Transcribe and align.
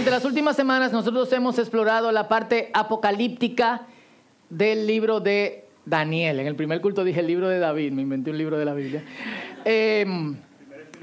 Durante 0.00 0.16
las 0.16 0.24
últimas 0.24 0.56
semanas 0.56 0.92
nosotros 0.92 1.30
hemos 1.34 1.58
explorado 1.58 2.10
la 2.10 2.26
parte 2.26 2.70
apocalíptica 2.72 3.82
del 4.48 4.86
libro 4.86 5.20
de 5.20 5.66
Daniel. 5.84 6.40
En 6.40 6.46
el 6.46 6.56
primer 6.56 6.80
culto 6.80 7.04
dije 7.04 7.20
el 7.20 7.26
libro 7.26 7.50
de 7.50 7.58
David, 7.58 7.92
me 7.92 8.00
inventé 8.00 8.30
un 8.30 8.38
libro 8.38 8.58
de 8.58 8.64
la 8.64 8.72
Biblia. 8.72 9.04
Eh, 9.62 10.06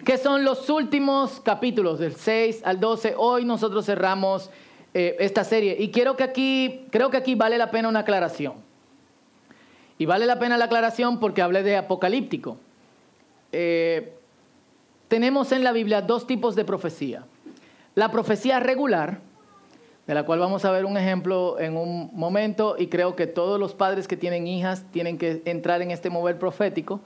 que 0.03 0.17
son 0.17 0.43
los 0.43 0.67
últimos 0.71 1.39
capítulos, 1.41 1.99
del 1.99 2.15
6 2.15 2.63
al 2.65 2.79
12. 2.79 3.13
Hoy 3.15 3.45
nosotros 3.45 3.85
cerramos 3.85 4.49
eh, 4.95 5.15
esta 5.19 5.43
serie 5.43 5.77
y 5.79 5.91
quiero 5.91 6.17
que 6.17 6.23
aquí, 6.23 6.87
creo 6.89 7.11
que 7.11 7.17
aquí 7.17 7.35
vale 7.35 7.59
la 7.59 7.69
pena 7.69 7.89
una 7.89 7.99
aclaración. 7.99 8.55
Y 9.99 10.07
vale 10.07 10.25
la 10.25 10.39
pena 10.39 10.57
la 10.57 10.65
aclaración 10.65 11.19
porque 11.19 11.43
hablé 11.43 11.61
de 11.61 11.77
apocalíptico. 11.77 12.57
Eh, 13.51 14.15
tenemos 15.07 15.51
en 15.51 15.63
la 15.63 15.71
Biblia 15.71 16.01
dos 16.01 16.25
tipos 16.25 16.55
de 16.55 16.65
profecía. 16.65 17.25
La 17.97 18.11
profecía 18.11 18.59
regular, 18.59 19.21
de 20.05 20.13
la 20.13 20.23
cual 20.23 20.37
vamos 20.37 20.63
a 20.65 20.69
ver 20.69 20.85
un 20.85 20.97
ejemplo 20.97 21.59
en 21.59 21.75
un 21.75 22.11
momento, 22.13 22.75
y 22.77 22.89
creo 22.89 23.15
que 23.15 23.25
todos 23.25 23.59
los 23.59 23.73
padres 23.73 24.07
que 24.07 24.15
tienen 24.15 24.45
hijas 24.45 24.85
tienen 24.91 25.17
que 25.17 25.41
entrar 25.45 25.81
en 25.81 25.89
este 25.89 26.11
mover 26.11 26.37
profético. 26.37 26.99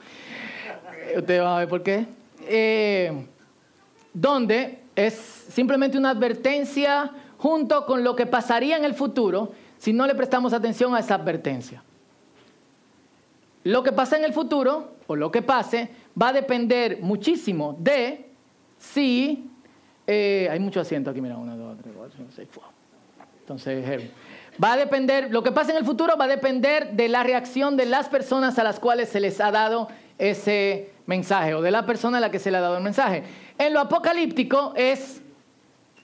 Ustedes 1.16 1.42
van 1.42 1.54
a 1.54 1.60
ver 1.60 1.70
por 1.70 1.82
qué. 1.82 2.08
Eh, 2.46 3.26
donde 4.14 4.80
es 4.94 5.14
simplemente 5.14 5.98
una 5.98 6.10
advertencia 6.10 7.10
junto 7.38 7.86
con 7.86 8.04
lo 8.04 8.14
que 8.14 8.26
pasaría 8.26 8.76
en 8.76 8.84
el 8.84 8.94
futuro 8.94 9.54
si 9.78 9.94
no 9.94 10.06
le 10.06 10.14
prestamos 10.14 10.52
atención 10.52 10.94
a 10.94 11.00
esa 11.00 11.16
advertencia. 11.16 11.82
Lo 13.64 13.82
que 13.82 13.94
pasa 13.94 14.18
en 14.18 14.26
el 14.26 14.34
futuro, 14.34 14.92
o 15.08 15.16
lo 15.16 15.32
que 15.32 15.42
pase, 15.42 15.90
va 16.22 16.28
a 16.28 16.34
depender 16.34 17.00
muchísimo 17.02 17.78
de 17.80 18.26
si 18.78 19.51
eh, 20.08 20.48
hay 20.52 20.60
mucho 20.60 20.80
asiento 20.80 21.10
aquí, 21.10 21.22
mira, 21.22 21.38
una, 21.38 21.56
dos, 21.56 21.78
tres, 21.82 21.94
cuatro, 21.96 22.18
cinco, 22.18 22.32
seis, 22.36 22.48
Entonces, 23.42 24.10
va 24.62 24.74
a 24.74 24.78
depender, 24.78 25.32
lo 25.32 25.44
que 25.44 25.52
pasa 25.52 25.72
en 25.72 25.78
el 25.78 25.86
futuro 25.86 26.16
va 26.18 26.26
a 26.26 26.28
depender 26.28 26.92
de 26.92 27.08
la 27.10 27.24
reacción 27.24 27.78
de 27.78 27.86
las 27.86 28.10
personas 28.10 28.58
a 28.60 28.64
las 28.64 28.80
cuales 28.80 29.10
se 29.10 29.20
les 29.20 29.40
ha 29.40 29.52
dado 29.52 29.88
ese 30.18 30.92
mensaje 31.06 31.54
o 31.54 31.62
de 31.62 31.72
la 31.72 31.86
persona 31.86 32.18
a 32.18 32.22
la 32.22 32.32
que 32.32 32.40
se 32.40 32.52
le 32.52 32.58
ha 32.58 32.62
dado 32.62 32.78
el 32.78 32.84
mensaje. 32.84 33.24
En 33.58 33.74
lo 33.74 33.80
apocalíptico 33.80 34.74
es 34.76 35.22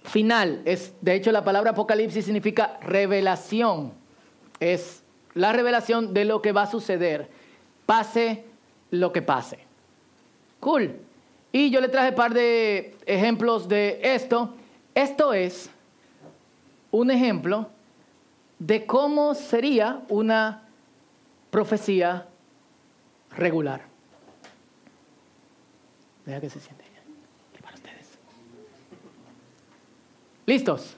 final, 0.04 0.62
es 0.66 0.94
de 1.02 1.16
hecho 1.16 1.32
la 1.32 1.44
palabra 1.44 1.72
apocalipsis 1.72 2.26
significa 2.26 2.78
revelación. 2.82 3.94
Es 4.60 5.04
la 5.34 5.54
revelación 5.54 6.14
de 6.14 6.26
lo 6.26 6.42
que 6.42 6.52
va 6.52 6.64
a 6.64 6.68
suceder, 6.68 7.30
pase 7.86 8.46
lo 8.90 9.12
que 9.12 9.22
pase. 9.22 9.60
Cool. 10.60 11.07
Y 11.52 11.70
yo 11.70 11.82
le 11.82 11.90
traje 11.90 12.10
un 12.10 12.16
par 12.16 12.34
de 12.34 12.96
ejemplos 13.06 13.68
de 13.68 14.00
esto. 14.04 14.54
Esto 14.94 15.34
es 15.34 15.70
un 16.92 17.12
ejemplo 17.12 17.70
de 18.60 18.86
cómo 18.86 19.36
sería 19.36 20.02
una 20.10 20.64
profecía 21.52 22.28
regular. 23.32 23.82
Deja 26.26 26.42
que 26.42 26.50
se 26.50 26.60
siente 26.60 26.84
Y 27.58 27.62
para 27.62 27.76
ustedes. 27.76 28.20
¿Listos? 30.46 30.98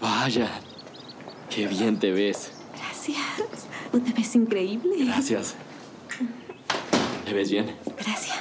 Vaya, 0.00 0.48
qué 1.50 1.66
bien 1.66 1.98
te 1.98 2.10
ves. 2.10 2.52
Gracias. 2.74 3.67
Te 3.92 4.12
ves 4.12 4.34
increíble. 4.36 5.04
Gracias. 5.06 5.54
¿Te 7.24 7.32
ves 7.32 7.50
bien? 7.50 7.74
Gracias. 7.98 8.36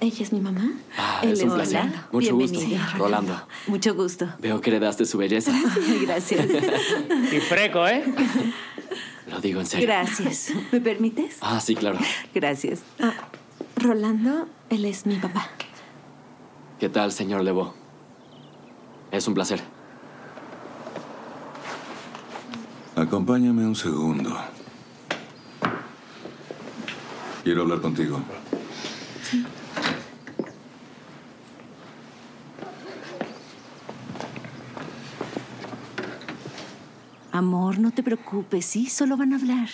¿Ella 0.00 0.22
es 0.24 0.32
mi 0.32 0.40
mamá? 0.40 0.72
Ah, 0.98 1.20
es 1.22 1.42
un 1.42 1.54
placer. 1.54 1.84
Mucho 2.10 2.34
gusto. 2.34 2.58
Rolando. 2.96 3.46
Mucho 3.68 3.94
gusto. 3.94 4.28
Veo 4.40 4.60
que 4.60 4.70
heredaste 4.70 5.04
su 5.04 5.18
belleza. 5.18 5.52
Gracias. 6.02 6.46
Y 7.32 7.40
freco, 7.40 7.86
¿eh? 7.86 8.04
Lo 9.30 9.40
digo 9.40 9.60
en 9.60 9.66
serio. 9.66 9.86
Gracias. 9.86 10.52
¿Me 10.72 10.80
permites? 10.80 11.36
Ah, 11.40 11.60
sí, 11.60 11.76
claro. 11.76 11.98
Gracias. 12.34 12.80
Ah, 13.00 13.12
Rolando, 13.76 14.48
él 14.70 14.84
es 14.84 15.06
mi 15.06 15.16
papá. 15.16 15.48
¿Qué 16.80 16.88
tal, 16.88 17.12
señor 17.12 17.42
Levo? 17.42 17.74
Es 19.12 19.28
un 19.28 19.34
placer. 19.34 19.62
Acompáñame 23.02 23.66
un 23.66 23.74
segundo. 23.74 24.30
Quiero 27.42 27.62
hablar 27.62 27.80
contigo. 27.80 28.20
Amor, 37.32 37.80
no 37.80 37.90
te 37.90 38.04
preocupes, 38.04 38.66
sí, 38.66 38.86
solo 38.88 39.16
van 39.16 39.32
a 39.32 39.36
hablar. 39.36 39.68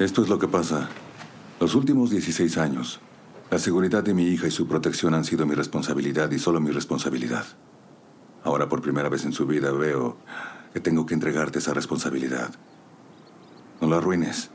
Esto 0.00 0.22
es 0.22 0.28
lo 0.28 0.40
que 0.40 0.48
pasa. 0.48 0.88
Los 1.60 1.76
últimos 1.76 2.10
16 2.10 2.58
años, 2.58 2.98
la 3.52 3.58
seguridad 3.58 4.02
de 4.02 4.14
mi 4.14 4.28
hija 4.28 4.46
y 4.46 4.50
su 4.50 4.66
protección 4.66 5.12
han 5.12 5.26
sido 5.26 5.44
mi 5.44 5.54
responsabilidad 5.54 6.30
y 6.30 6.38
solo 6.38 6.58
mi 6.58 6.70
responsabilidad. 6.70 7.44
Ahora 8.44 8.66
por 8.66 8.80
primera 8.80 9.10
vez 9.10 9.26
en 9.26 9.34
su 9.34 9.46
vida 9.46 9.70
veo 9.72 10.16
que 10.72 10.80
tengo 10.80 11.04
que 11.04 11.12
entregarte 11.12 11.58
esa 11.58 11.74
responsabilidad. 11.74 12.54
No 13.82 13.90
la 13.90 13.98
arruines. 13.98 14.48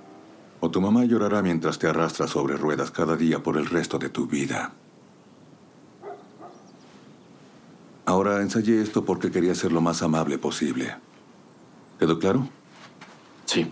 O 0.61 0.71
tu 0.71 0.81
mamá 0.81 1.05
llorará 1.05 1.43
mientras 1.43 1.77
te 1.77 1.85
arrastras 1.85 2.31
sobre 2.31 2.57
ruedas 2.57 2.89
cada 2.89 3.15
día 3.15 3.43
por 3.43 3.57
el 3.57 3.67
resto 3.67 3.99
de 3.99 4.09
tu 4.09 4.25
vida. 4.25 4.73
Ahora 8.05 8.41
ensayé 8.41 8.81
esto 8.81 9.05
porque 9.05 9.29
quería 9.29 9.53
ser 9.53 9.73
lo 9.73 9.81
más 9.81 10.01
amable 10.01 10.39
posible. 10.39 10.95
¿Quedó 11.99 12.17
claro? 12.17 12.49
Sí. 13.45 13.71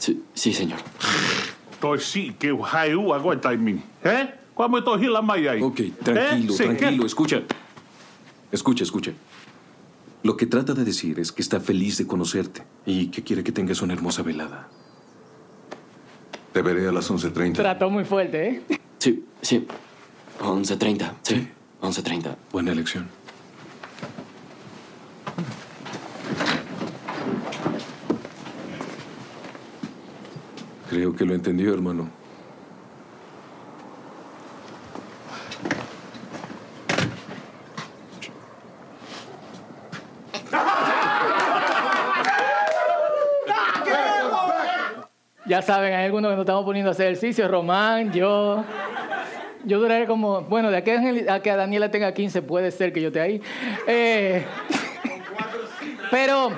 Sí, 0.00 0.24
sí, 0.34 0.52
señor. 0.52 0.80
Toi 1.80 1.98
sí 2.00 2.34
que 2.38 2.56
haiu 2.72 3.12
aguanta 3.12 3.52
en 3.52 3.64
mí. 3.64 3.82
¿Eh? 4.04 4.34
¿Cómo 4.54 4.78
estoy 4.78 5.06
la 5.06 5.20
maya 5.22 5.52
ahí? 5.52 5.62
Ok, 5.62 5.80
tranquilo, 6.02 6.54
¿Eh? 6.54 6.56
Sí, 6.56 6.64
tranquilo. 6.64 7.02
¿qué? 7.02 7.06
Escucha. 7.06 7.42
Escucha, 8.50 8.84
escucha. 8.84 9.12
Lo 10.22 10.36
que 10.36 10.46
trata 10.46 10.72
de 10.74 10.84
decir 10.84 11.20
es 11.20 11.30
que 11.30 11.42
está 11.42 11.60
feliz 11.60 11.98
de 11.98 12.06
conocerte 12.06 12.62
y 12.84 13.08
que 13.08 13.22
quiere 13.22 13.44
que 13.44 13.52
tengas 13.52 13.82
una 13.82 13.92
hermosa 13.92 14.22
velada. 14.22 14.68
Te 16.52 16.62
veré 16.62 16.88
a 16.88 16.92
las 16.92 17.10
11.30. 17.10 17.52
Trató 17.52 17.90
muy 17.90 18.04
fuerte, 18.04 18.48
¿eh? 18.48 18.80
Sí, 18.98 19.24
sí. 19.42 19.66
11.30. 20.40 21.12
Sí, 21.22 21.48
11.30. 21.82 22.34
Buena 22.50 22.72
elección. 22.72 23.08
Que 31.16 31.24
lo 31.24 31.34
entendió, 31.34 31.72
hermano. 31.72 32.08
Ya 45.46 45.62
saben, 45.62 45.94
hay 45.94 46.06
algunos 46.06 46.30
que 46.30 46.36
nos 46.36 46.42
estamos 46.42 46.64
poniendo 46.64 46.90
a 46.90 46.92
hacer 46.92 47.06
ejercicio. 47.06 47.46
Román, 47.48 48.12
yo. 48.12 48.64
Yo 49.64 49.78
duraré 49.78 50.06
como. 50.06 50.42
Bueno, 50.42 50.70
de 50.70 50.76
aquí 50.76 50.90
a 50.90 51.40
que 51.40 51.50
Daniela 51.50 51.90
tenga 51.90 52.12
15, 52.12 52.42
puede 52.42 52.70
ser 52.72 52.92
que 52.92 53.00
yo 53.00 53.08
esté 53.08 53.20
ahí. 53.20 53.42
Eh, 53.86 54.44
pero. 56.10 56.50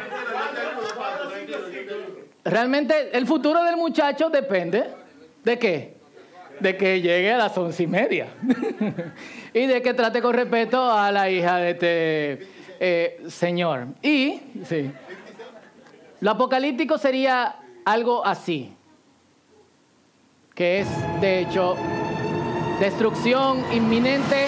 Realmente, 2.49 3.17
el 3.17 3.27
futuro 3.27 3.63
del 3.63 3.77
muchacho 3.77 4.31
depende 4.31 4.85
de 5.45 5.59
qué? 5.59 5.97
De 6.61 6.77
que 6.77 7.01
llegue 7.01 7.33
a 7.33 7.39
las 7.39 7.57
once 7.57 7.83
y 7.83 7.87
media. 7.87 8.29
y 9.55 9.67
de 9.67 9.83
que 9.83 9.95
trate 9.95 10.21
con 10.23 10.35
respeto 10.35 10.91
a 10.91 11.13
la 11.13 11.31
hija 11.31 11.59
de 11.59 11.71
este 11.71 12.49
eh, 12.81 13.23
señor. 13.29 13.89
Y, 14.03 14.41
sí. 14.65 14.91
Lo 16.21 16.33
apocalíptico 16.33 16.99
sería 16.99 17.57
algo 17.85 18.25
así, 18.27 18.73
que 20.55 20.81
es, 20.81 20.89
de 21.21 21.41
hecho, 21.41 21.77
destrucción 22.81 23.63
inminente, 23.73 24.47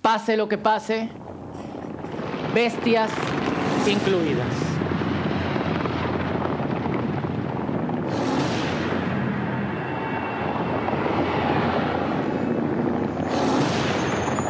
pase 0.00 0.36
lo 0.36 0.48
que 0.48 0.58
pase, 0.58 1.08
bestias 2.54 3.10
incluidas. 3.86 4.71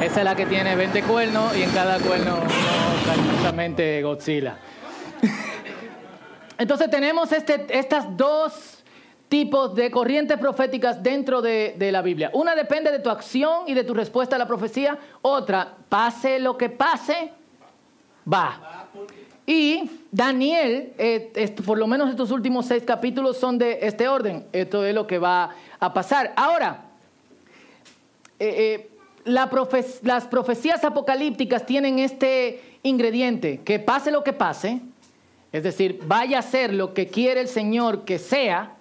Esa 0.02 0.18
es 0.18 0.24
la 0.24 0.34
que 0.34 0.46
tiene 0.46 0.74
20 0.74 1.02
cuernos 1.04 1.56
y 1.56 1.62
en 1.62 1.70
cada 1.70 1.96
cuerno 2.00 2.40
cariñosamente 3.06 4.02
Godzilla. 4.02 4.58
Entonces 6.58 6.90
tenemos 6.90 7.30
este, 7.30 7.66
estas 7.70 8.16
dos 8.16 8.82
tipos 9.28 9.76
de 9.76 9.92
corrientes 9.92 10.38
proféticas 10.38 11.00
dentro 11.04 11.40
de, 11.40 11.76
la 11.92 12.02
Biblia. 12.02 12.32
Una 12.34 12.56
depende 12.56 12.90
de 12.90 12.98
tu 12.98 13.10
acción 13.10 13.62
y 13.68 13.74
de 13.74 13.84
tu 13.84 13.94
respuesta 13.94 14.34
a 14.34 14.40
la 14.40 14.48
profecía. 14.48 14.98
Otra, 15.22 15.72
pase 15.88 16.40
lo 16.40 16.58
que 16.58 16.68
pase, 16.68 17.30
va. 18.30 18.88
Y 19.46 19.88
Daniel, 20.10 20.94
eh, 20.98 21.54
por 21.64 21.78
lo 21.78 21.86
menos 21.86 22.10
estos 22.10 22.32
últimos 22.32 22.66
seis 22.66 22.82
capítulos 22.84 23.38
son 23.38 23.56
de 23.56 23.78
este 23.82 24.08
orden. 24.08 24.46
Esto 24.52 24.84
es 24.84 24.94
lo 24.96 25.06
que 25.06 25.18
va 25.18 25.50
a 25.78 25.94
pasar. 25.94 26.32
Ahora, 26.34 26.86
eh, 28.40 28.74
eh, 28.74 28.91
las 29.24 30.26
profecías 30.26 30.84
apocalípticas 30.84 31.64
tienen 31.66 31.98
este 31.98 32.60
ingrediente, 32.82 33.60
que 33.64 33.78
pase 33.78 34.10
lo 34.10 34.24
que 34.24 34.32
pase, 34.32 34.80
es 35.52 35.62
decir, 35.62 36.00
vaya 36.06 36.38
a 36.38 36.42
ser 36.42 36.72
lo 36.72 36.94
que 36.94 37.06
quiere 37.06 37.40
el 37.40 37.48
Señor 37.48 38.04
que 38.04 38.18
sea, 38.18 38.74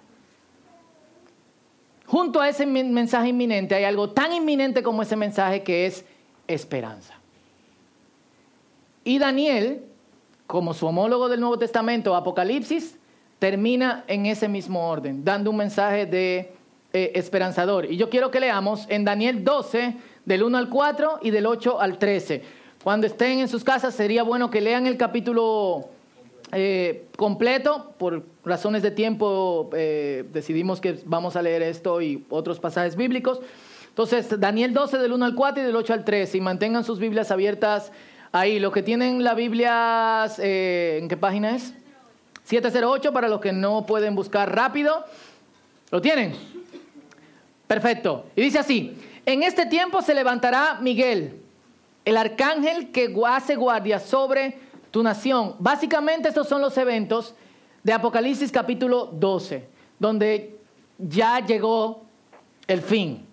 junto 2.06 2.40
a 2.40 2.48
ese 2.48 2.66
men- 2.66 2.92
mensaje 2.92 3.28
inminente 3.28 3.74
hay 3.74 3.84
algo 3.84 4.10
tan 4.10 4.32
inminente 4.32 4.82
como 4.82 5.02
ese 5.02 5.16
mensaje 5.16 5.62
que 5.62 5.86
es 5.86 6.04
esperanza. 6.48 7.14
Y 9.04 9.18
Daniel, 9.18 9.84
como 10.46 10.74
su 10.74 10.86
homólogo 10.86 11.28
del 11.28 11.40
Nuevo 11.40 11.58
Testamento, 11.58 12.14
Apocalipsis, 12.14 12.98
termina 13.38 14.04
en 14.06 14.26
ese 14.26 14.48
mismo 14.48 14.88
orden, 14.88 15.24
dando 15.24 15.50
un 15.50 15.56
mensaje 15.56 16.06
de 16.06 16.52
eh, 16.92 17.12
esperanzador. 17.14 17.90
Y 17.90 17.96
yo 17.96 18.08
quiero 18.10 18.30
que 18.30 18.38
leamos 18.38 18.86
en 18.88 19.04
Daniel 19.04 19.42
12, 19.42 19.96
del 20.24 20.42
1 20.42 20.58
al 20.58 20.68
4 20.68 21.20
y 21.22 21.30
del 21.30 21.46
8 21.46 21.80
al 21.80 21.98
13. 21.98 22.42
Cuando 22.82 23.06
estén 23.06 23.38
en 23.38 23.48
sus 23.48 23.64
casas, 23.64 23.94
sería 23.94 24.22
bueno 24.22 24.50
que 24.50 24.60
lean 24.60 24.86
el 24.86 24.96
capítulo 24.96 25.88
eh, 26.50 27.06
completo. 27.16 27.94
Por 27.98 28.24
razones 28.44 28.82
de 28.82 28.90
tiempo, 28.90 29.70
eh, 29.74 30.24
decidimos 30.32 30.80
que 30.80 30.98
vamos 31.04 31.36
a 31.36 31.42
leer 31.42 31.62
esto 31.62 32.02
y 32.02 32.24
otros 32.28 32.58
pasajes 32.60 32.96
bíblicos. 32.96 33.40
Entonces, 33.88 34.40
Daniel 34.40 34.72
12, 34.72 34.98
del 34.98 35.12
1 35.12 35.24
al 35.24 35.34
4 35.34 35.62
y 35.62 35.66
del 35.66 35.76
8 35.76 35.92
al 35.92 36.04
13. 36.04 36.38
Y 36.38 36.40
mantengan 36.40 36.84
sus 36.84 36.98
Biblias 36.98 37.30
abiertas 37.30 37.92
ahí. 38.32 38.58
Los 38.58 38.72
que 38.72 38.82
tienen 38.82 39.22
la 39.22 39.34
Biblia, 39.34 40.26
eh, 40.38 40.98
¿en 41.00 41.08
qué 41.08 41.16
página 41.16 41.54
es? 41.54 41.74
708 42.44 43.12
para 43.12 43.28
los 43.28 43.40
que 43.40 43.52
no 43.52 43.86
pueden 43.86 44.14
buscar 44.14 44.54
rápido. 44.54 45.04
¿Lo 45.90 46.00
tienen? 46.00 46.34
Perfecto. 47.66 48.26
Y 48.34 48.42
dice 48.42 48.58
así, 48.58 48.96
en 49.26 49.42
este 49.42 49.66
tiempo 49.66 50.02
se 50.02 50.14
levantará 50.14 50.78
Miguel, 50.80 51.40
el 52.04 52.16
arcángel 52.16 52.90
que 52.90 53.14
hace 53.26 53.54
guardia 53.54 53.98
sobre 53.98 54.58
tu 54.90 55.02
nación. 55.02 55.54
Básicamente 55.58 56.28
estos 56.28 56.48
son 56.48 56.60
los 56.60 56.76
eventos 56.76 57.34
de 57.82 57.92
Apocalipsis 57.92 58.50
capítulo 58.50 59.06
12, 59.06 59.68
donde 59.98 60.58
ya 60.98 61.44
llegó 61.44 62.02
el 62.66 62.80
fin. 62.80 63.26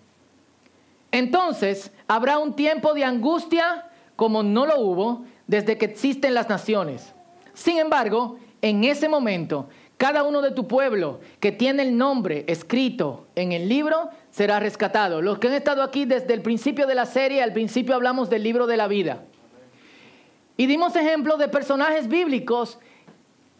Entonces 1.12 1.90
habrá 2.06 2.38
un 2.38 2.54
tiempo 2.54 2.94
de 2.94 3.04
angustia 3.04 3.86
como 4.16 4.42
no 4.42 4.66
lo 4.66 4.80
hubo 4.80 5.24
desde 5.46 5.76
que 5.78 5.86
existen 5.86 6.34
las 6.34 6.48
naciones. 6.48 7.12
Sin 7.54 7.78
embargo, 7.78 8.38
en 8.62 8.84
ese 8.84 9.08
momento, 9.08 9.68
cada 9.96 10.22
uno 10.22 10.40
de 10.40 10.52
tu 10.52 10.66
pueblo 10.68 11.20
que 11.40 11.52
tiene 11.52 11.82
el 11.82 11.96
nombre 11.96 12.44
escrito 12.46 13.26
en 13.34 13.52
el 13.52 13.68
libro 13.68 14.10
será 14.30 14.60
rescatado. 14.60 15.22
Los 15.22 15.38
que 15.38 15.48
han 15.48 15.54
estado 15.54 15.82
aquí 15.82 16.04
desde 16.04 16.34
el 16.34 16.42
principio 16.42 16.86
de 16.86 16.94
la 16.94 17.06
serie, 17.06 17.42
al 17.42 17.52
principio 17.52 17.94
hablamos 17.94 18.30
del 18.30 18.42
libro 18.42 18.66
de 18.66 18.76
la 18.76 18.88
vida. 18.88 19.22
Y 20.56 20.66
dimos 20.66 20.94
ejemplos 20.96 21.38
de 21.38 21.48
personajes 21.48 22.08
bíblicos 22.08 22.78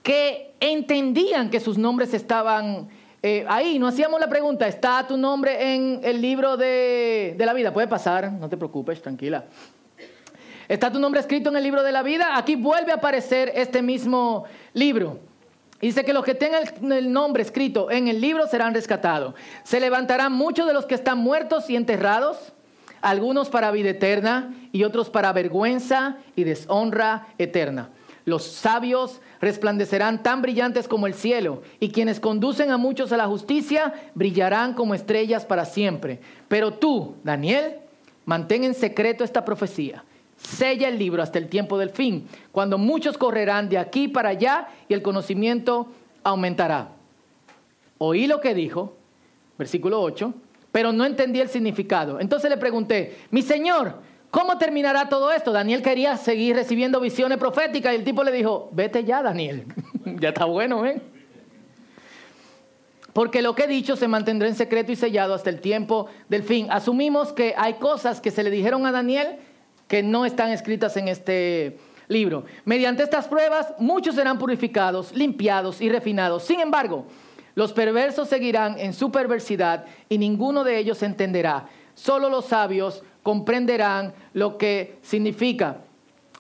que 0.03 0.53
entendían 0.61 1.51
que 1.51 1.61
sus 1.61 1.79
nombres 1.79 2.15
estaban 2.15 2.89
eh, 3.23 3.45
ahí. 3.49 3.79
No 3.79 3.87
hacíamos 3.87 4.21
la 4.21 4.29
pregunta, 4.29 4.69
¿está 4.69 5.07
tu 5.07 5.17
nombre 5.17 5.75
en 5.75 6.01
el 6.03 6.21
libro 6.21 6.57
de, 6.57 7.35
de 7.37 7.47
la 7.47 7.53
vida? 7.53 7.73
Puede 7.73 7.89
pasar, 7.89 8.31
no 8.33 8.49
te 8.49 8.57
preocupes, 8.57 9.01
tranquila. 9.01 9.45
¿Está 10.69 10.93
tu 10.93 11.01
nombre 11.01 11.21
escrito 11.21 11.51
en 11.51 11.57
el 11.57 11.65
libro 11.65 11.83
de 11.83 11.91
la 11.91 12.03
vida? 12.03 12.37
Aquí 12.37 12.55
vuelve 12.55 12.93
a 12.93 12.97
aparecer 12.97 13.51
este 13.57 13.83
mismo 13.83 14.45
libro. 14.73 15.19
Dice 15.81 16.05
que 16.05 16.13
los 16.13 16.25
que 16.25 16.35
tengan 16.35 16.63
el, 16.93 17.13
nombre 17.13 17.43
escrito 17.43 17.91
en 17.91 18.09
el 18.09 18.21
libro 18.21 18.47
serán 18.47 18.75
rescatados. 18.75 19.35
Se 19.65 19.81
levantarán 19.81 20.33
muchos 20.33 20.67
de 20.67 20.75
los 20.75 20.85
que 20.85 20.95
están 20.95 21.19
muertos 21.19 21.71
y 21.71 21.77
enterrados, 21.77 22.53
algunos 23.01 23.49
para 23.49 23.71
vida 23.71 23.91
eterna 23.91 24.55
y 24.73 24.85
otros 24.85 25.09
para 25.09 25.33
vergüenza 25.33 26.19
y 26.37 26.45
deshonra 26.45 27.29
eterna. 27.39 27.89
Los 28.27 28.45
sabios 28.45 29.23
resplandecerán 29.41 30.23
tan 30.23 30.43
brillantes 30.43 30.87
como 30.87 31.07
el 31.07 31.15
cielo, 31.15 31.63
y 31.81 31.91
quienes 31.91 32.21
conducen 32.21 32.71
a 32.71 32.77
muchos 32.77 33.11
a 33.13 33.17
la 33.17 33.27
justicia 33.27 33.95
brillarán 34.15 34.75
como 34.75 34.95
estrellas 34.95 35.47
para 35.47 35.65
siempre. 35.65 36.21
Pero 36.47 36.75
tú, 36.75 37.17
Daniel, 37.25 37.79
mantén 38.27 38.65
en 38.65 38.75
secreto 38.75 39.25
esta 39.25 39.47
profecía. 39.47 40.05
Sella 40.43 40.89
el 40.89 40.99
libro 40.99 41.23
hasta 41.23 41.39
el 41.39 41.49
tiempo 41.49 41.79
del 41.79 41.91
fin, 41.91 42.27
cuando 42.51 42.79
muchos 42.79 43.19
correrán 43.19 43.69
de 43.69 43.79
aquí 43.79 44.09
para 44.09 44.31
allá 44.31 44.69
y 44.89 44.95
el 44.95 45.03
conocimiento 45.03 45.89
aumentará. 46.23 46.93
Oí 47.99 48.27
lo 48.27 48.41
que 48.41 48.55
dijo, 48.55 48.97
versículo 49.59 50.01
8, 50.01 50.33
pero 50.73 50.93
no 50.93 51.05
entendí 51.05 51.41
el 51.41 51.49
significado. 51.49 52.21
Entonces 52.21 52.51
le 52.51 52.57
pregunté, 52.57 53.19
mi 53.31 53.43
señor, 53.43 53.97
¿cómo 54.31 54.57
terminará 54.57 55.09
todo 55.09 55.31
esto? 55.31 55.53
Daniel 55.53 55.83
quería 55.83 56.17
seguir 56.17 56.57
recibiendo 56.57 57.01
visiones 57.01 57.39
proféticas 57.39 57.93
y 57.93 57.97
el 57.97 58.05
tipo 58.05 58.25
le 58.25 58.33
dijo, 58.33 58.71
vete 58.73 59.05
ya, 59.05 59.23
Daniel. 59.23 59.67
ya 60.19 60.31
está 60.31 60.47
bueno, 60.47 60.87
¿eh? 60.87 61.03
Porque 63.13 63.43
lo 63.43 63.55
que 63.55 63.65
he 63.65 63.69
dicho 63.69 63.97
se 63.97 64.09
mantendrá 64.09 64.49
en 64.49 64.55
secreto 64.55 64.93
y 64.93 64.97
sellado 64.97 65.35
hasta 65.35 65.51
el 65.51 65.61
tiempo 65.61 66.07
del 66.29 66.45
fin. 66.45 66.69
Asumimos 66.71 67.33
que 67.33 67.55
hay 67.57 67.75
cosas 67.75 68.21
que 68.21 68.31
se 68.31 68.43
le 68.43 68.51
dijeron 68.51 68.87
a 68.87 68.93
Daniel 68.93 69.37
que 69.91 70.05
no 70.05 70.25
están 70.25 70.53
escritas 70.53 70.97
en 70.97 71.09
este 71.09 71.77
libro. 72.07 72.45
Mediante 72.65 73.03
estas 73.03 73.27
pruebas, 73.27 73.75
muchos 73.77 74.15
serán 74.15 74.39
purificados, 74.39 75.13
limpiados 75.13 75.81
y 75.81 75.89
refinados. 75.89 76.45
Sin 76.45 76.61
embargo, 76.61 77.07
los 77.57 77.73
perversos 77.73 78.29
seguirán 78.29 78.79
en 78.79 78.93
su 78.93 79.11
perversidad 79.11 79.87
y 80.09 80.17
ninguno 80.17 80.63
de 80.63 80.79
ellos 80.79 81.03
entenderá. 81.03 81.67
Solo 81.95 82.29
los 82.29 82.45
sabios 82.45 83.03
comprenderán 83.25 84.15
lo 84.33 84.59
que 84.59 84.99
significa. 85.03 85.79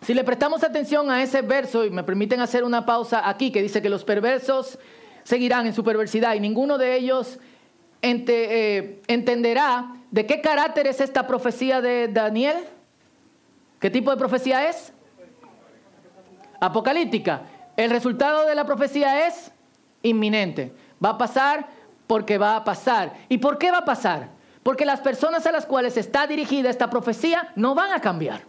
Si 0.00 0.14
le 0.14 0.22
prestamos 0.22 0.62
atención 0.62 1.10
a 1.10 1.20
ese 1.20 1.42
verso, 1.42 1.84
y 1.84 1.90
me 1.90 2.04
permiten 2.04 2.40
hacer 2.40 2.62
una 2.62 2.86
pausa 2.86 3.28
aquí, 3.28 3.50
que 3.50 3.62
dice 3.62 3.82
que 3.82 3.90
los 3.90 4.04
perversos 4.04 4.78
seguirán 5.24 5.66
en 5.66 5.74
su 5.74 5.82
perversidad 5.82 6.36
y 6.36 6.40
ninguno 6.40 6.78
de 6.78 6.94
ellos 6.94 7.40
eh, 8.00 9.02
entenderá 9.08 9.96
de 10.12 10.24
qué 10.24 10.40
carácter 10.40 10.86
es 10.86 11.00
esta 11.00 11.26
profecía 11.26 11.80
de 11.80 12.06
Daniel. 12.06 12.56
¿Qué 13.80 13.90
tipo 13.90 14.10
de 14.10 14.18
profecía 14.18 14.68
es? 14.68 14.92
Apocalíptica. 16.60 17.42
El 17.76 17.90
resultado 17.90 18.46
de 18.46 18.54
la 18.54 18.66
profecía 18.66 19.26
es 19.26 19.50
inminente. 20.02 20.74
Va 21.02 21.10
a 21.10 21.18
pasar 21.18 21.66
porque 22.06 22.36
va 22.36 22.56
a 22.56 22.64
pasar. 22.64 23.14
¿Y 23.30 23.38
por 23.38 23.56
qué 23.56 23.70
va 23.70 23.78
a 23.78 23.84
pasar? 23.84 24.28
Porque 24.62 24.84
las 24.84 25.00
personas 25.00 25.46
a 25.46 25.52
las 25.52 25.64
cuales 25.64 25.96
está 25.96 26.26
dirigida 26.26 26.68
esta 26.68 26.90
profecía 26.90 27.52
no 27.56 27.74
van 27.74 27.92
a 27.92 28.00
cambiar. 28.00 28.42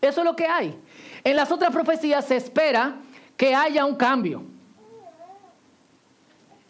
Eso 0.00 0.20
es 0.20 0.24
lo 0.24 0.34
que 0.34 0.46
hay. 0.46 0.78
En 1.22 1.36
las 1.36 1.52
otras 1.52 1.70
profecías 1.70 2.24
se 2.24 2.36
espera 2.36 2.94
que 3.36 3.54
haya 3.54 3.84
un 3.84 3.96
cambio. 3.96 4.42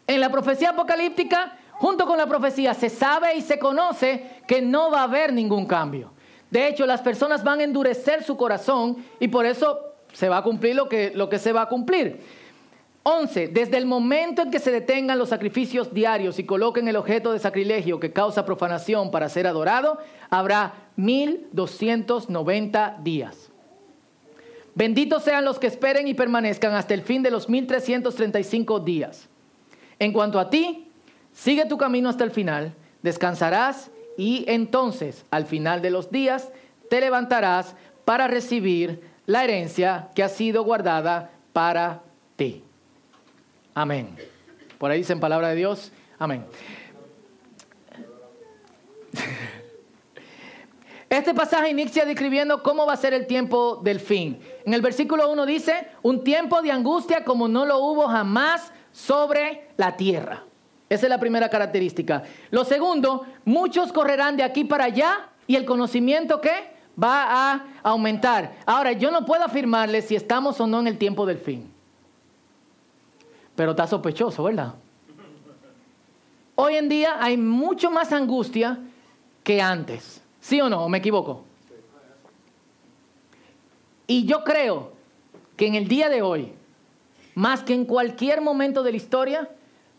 En 0.05 0.19
la 0.19 0.29
profecía 0.29 0.71
apocalíptica, 0.71 1.57
junto 1.73 2.05
con 2.05 2.17
la 2.17 2.25
profecía, 2.25 2.73
se 2.73 2.89
sabe 2.89 3.35
y 3.37 3.41
se 3.41 3.57
conoce 3.59 4.41
que 4.45 4.61
no 4.61 4.91
va 4.91 5.01
a 5.01 5.03
haber 5.03 5.31
ningún 5.31 5.65
cambio. 5.65 6.11
De 6.51 6.67
hecho, 6.67 6.85
las 6.85 7.01
personas 7.01 7.43
van 7.43 7.59
a 7.59 7.63
endurecer 7.63 8.23
su 8.23 8.35
corazón 8.35 8.97
y 9.19 9.27
por 9.27 9.45
eso 9.45 9.89
se 10.13 10.29
va 10.29 10.37
a 10.37 10.43
cumplir 10.43 10.75
lo 10.75 10.89
que, 10.89 11.11
lo 11.13 11.29
que 11.29 11.39
se 11.39 11.53
va 11.53 11.63
a 11.63 11.69
cumplir. 11.69 12.19
11. 13.03 13.49
Desde 13.49 13.77
el 13.77 13.85
momento 13.85 14.41
en 14.41 14.51
que 14.51 14.59
se 14.59 14.71
detengan 14.71 15.17
los 15.17 15.29
sacrificios 15.29 15.93
diarios 15.93 16.37
y 16.37 16.43
coloquen 16.43 16.87
el 16.87 16.95
objeto 16.95 17.31
de 17.31 17.39
sacrilegio 17.39 17.99
que 17.99 18.11
causa 18.11 18.45
profanación 18.45 19.11
para 19.11 19.29
ser 19.29 19.47
adorado, 19.47 19.99
habrá 20.29 20.73
1290 20.95 22.99
días. 23.01 23.51
Benditos 24.75 25.23
sean 25.23 25.45
los 25.45 25.59
que 25.59 25.67
esperen 25.67 26.07
y 26.07 26.13
permanezcan 26.13 26.73
hasta 26.73 26.93
el 26.93 27.01
fin 27.01 27.23
de 27.23 27.31
los 27.31 27.49
1335 27.49 28.79
días. 28.79 29.27
En 29.97 30.13
cuanto 30.13 30.39
a 30.39 30.49
ti, 30.49 30.89
sigue 31.33 31.65
tu 31.65 31.77
camino 31.77 32.09
hasta 32.09 32.23
el 32.23 32.31
final, 32.31 32.73
descansarás 33.01 33.91
y 34.19 34.43
entonces, 34.49 35.23
al 35.31 35.45
final 35.45 35.81
de 35.81 35.91
los 35.91 36.11
días, 36.11 36.51
te 36.89 36.99
levantarás 36.99 37.77
para 38.03 38.27
recibir 38.27 39.01
la 39.25 39.45
herencia 39.45 40.09
que 40.13 40.23
ha 40.23 40.27
sido 40.27 40.65
guardada 40.65 41.31
para 41.53 42.01
ti. 42.35 42.61
Amén. 43.73 44.17
Por 44.77 44.91
ahí 44.91 44.97
dice 44.97 45.13
en 45.13 45.21
palabra 45.21 45.47
de 45.47 45.55
Dios, 45.55 45.93
amén. 46.17 46.45
Este 51.09 51.33
pasaje 51.33 51.69
inicia 51.69 52.03
describiendo 52.03 52.61
cómo 52.61 52.85
va 52.85 52.93
a 52.93 52.97
ser 52.97 53.13
el 53.13 53.25
tiempo 53.25 53.77
del 53.77 54.01
fin. 54.01 54.37
En 54.65 54.73
el 54.73 54.81
versículo 54.81 55.31
1 55.31 55.45
dice, 55.45 55.87
un 56.03 56.25
tiempo 56.25 56.61
de 56.61 56.71
angustia 56.71 57.23
como 57.23 57.47
no 57.47 57.65
lo 57.65 57.79
hubo 57.79 58.07
jamás 58.09 58.73
sobre 58.91 59.69
la 59.77 59.95
tierra. 59.95 60.43
Esa 60.89 61.05
es 61.05 61.09
la 61.09 61.19
primera 61.19 61.49
característica. 61.49 62.23
Lo 62.49 62.65
segundo, 62.65 63.25
muchos 63.45 63.93
correrán 63.93 64.35
de 64.35 64.43
aquí 64.43 64.63
para 64.63 64.85
allá 64.85 65.29
y 65.45 65.55
el 65.55 65.65
conocimiento 65.65 66.41
que 66.41 66.51
va 67.01 67.53
a 67.53 67.65
aumentar. 67.83 68.55
Ahora, 68.65 68.91
yo 68.93 69.11
no 69.11 69.25
puedo 69.25 69.43
afirmarle 69.43 70.01
si 70.01 70.15
estamos 70.15 70.59
o 70.59 70.67
no 70.67 70.79
en 70.79 70.87
el 70.87 70.97
tiempo 70.97 71.25
del 71.25 71.37
fin. 71.37 71.71
Pero 73.55 73.71
está 73.71 73.85
sospechoso, 73.85 74.43
¿verdad? 74.43 74.73
Hoy 76.55 76.75
en 76.75 76.89
día 76.89 77.17
hay 77.19 77.37
mucho 77.37 77.91
más 77.91 78.11
angustia 78.11 78.79
que 79.43 79.61
antes. 79.61 80.21
¿Sí 80.41 80.59
o 80.59 80.69
no? 80.69 80.85
¿O 80.85 80.89
me 80.89 80.97
equivoco? 80.97 81.43
Y 84.07 84.25
yo 84.25 84.43
creo 84.43 84.91
que 85.55 85.67
en 85.67 85.75
el 85.75 85.87
día 85.87 86.09
de 86.09 86.21
hoy, 86.21 86.51
más 87.35 87.63
que 87.63 87.73
en 87.73 87.85
cualquier 87.85 88.41
momento 88.41 88.81
de 88.81 88.91
la 88.91 88.97
historia, 88.97 89.49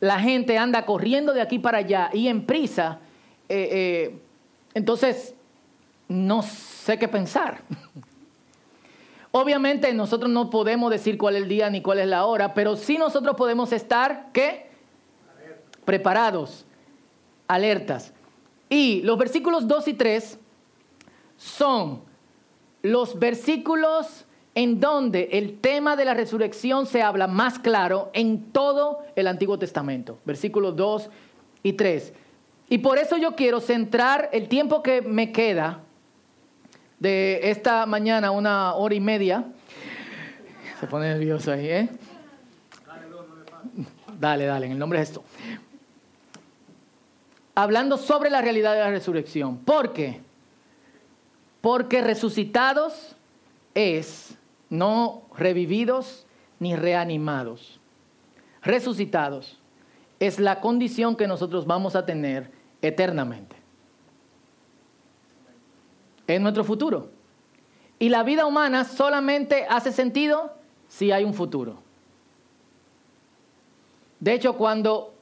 la 0.00 0.18
gente 0.18 0.58
anda 0.58 0.86
corriendo 0.86 1.32
de 1.32 1.42
aquí 1.42 1.58
para 1.58 1.78
allá 1.78 2.10
y 2.12 2.28
en 2.28 2.46
prisa. 2.46 2.98
Eh, 3.48 3.68
eh, 3.70 4.18
entonces, 4.74 5.34
no 6.08 6.42
sé 6.42 6.98
qué 6.98 7.06
pensar. 7.06 7.60
Obviamente 9.32 9.92
nosotros 9.92 10.30
no 10.30 10.50
podemos 10.50 10.90
decir 10.90 11.16
cuál 11.16 11.36
es 11.36 11.42
el 11.42 11.48
día 11.48 11.70
ni 11.70 11.82
cuál 11.82 12.00
es 12.00 12.08
la 12.08 12.24
hora, 12.24 12.52
pero 12.52 12.76
sí 12.76 12.98
nosotros 12.98 13.36
podemos 13.36 13.72
estar, 13.72 14.30
¿qué? 14.32 14.70
Preparados, 15.84 16.66
alertas. 17.46 18.12
Y 18.68 19.02
los 19.02 19.18
versículos 19.18 19.68
2 19.68 19.88
y 19.88 19.94
3 19.94 20.38
son 21.36 22.02
los 22.82 23.18
versículos 23.18 24.24
en 24.60 24.78
donde 24.78 25.30
el 25.32 25.58
tema 25.58 25.96
de 25.96 26.04
la 26.04 26.12
resurrección 26.12 26.84
se 26.84 27.00
habla 27.00 27.26
más 27.26 27.58
claro 27.58 28.10
en 28.12 28.52
todo 28.52 29.02
el 29.16 29.26
Antiguo 29.26 29.58
Testamento. 29.58 30.18
Versículos 30.26 30.76
2 30.76 31.08
y 31.62 31.72
3. 31.72 32.12
Y 32.68 32.76
por 32.76 32.98
eso 32.98 33.16
yo 33.16 33.34
quiero 33.36 33.60
centrar 33.60 34.28
el 34.34 34.48
tiempo 34.48 34.82
que 34.82 35.00
me 35.00 35.32
queda 35.32 35.80
de 36.98 37.40
esta 37.44 37.86
mañana, 37.86 38.32
una 38.32 38.74
hora 38.74 38.94
y 38.94 39.00
media. 39.00 39.46
Se 40.78 40.86
pone 40.86 41.08
nervioso 41.08 41.52
ahí, 41.52 41.66
¿eh? 41.66 41.88
Dale, 44.18 44.44
dale, 44.44 44.66
en 44.66 44.72
el 44.72 44.78
nombre 44.78 44.98
de 44.98 45.04
esto. 45.04 45.24
Hablando 47.54 47.96
sobre 47.96 48.28
la 48.28 48.42
realidad 48.42 48.74
de 48.74 48.80
la 48.80 48.90
resurrección. 48.90 49.56
¿Por 49.56 49.94
qué? 49.94 50.20
Porque 51.62 52.02
resucitados 52.02 53.16
es 53.74 54.36
no 54.70 55.22
revividos 55.36 56.26
ni 56.58 56.74
reanimados. 56.74 57.78
Resucitados 58.62 59.58
es 60.18 60.38
la 60.38 60.60
condición 60.60 61.16
que 61.16 61.26
nosotros 61.26 61.66
vamos 61.66 61.96
a 61.96 62.06
tener 62.06 62.50
eternamente 62.80 63.60
es 66.34 66.40
nuestro 66.40 66.64
futuro. 66.64 67.10
Y 67.98 68.08
la 68.08 68.22
vida 68.22 68.46
humana 68.46 68.84
solamente 68.84 69.66
hace 69.68 69.92
sentido 69.92 70.52
si 70.88 71.12
hay 71.12 71.24
un 71.24 71.34
futuro. 71.34 71.82
De 74.18 74.34
hecho, 74.34 74.54
cuando 74.54 75.14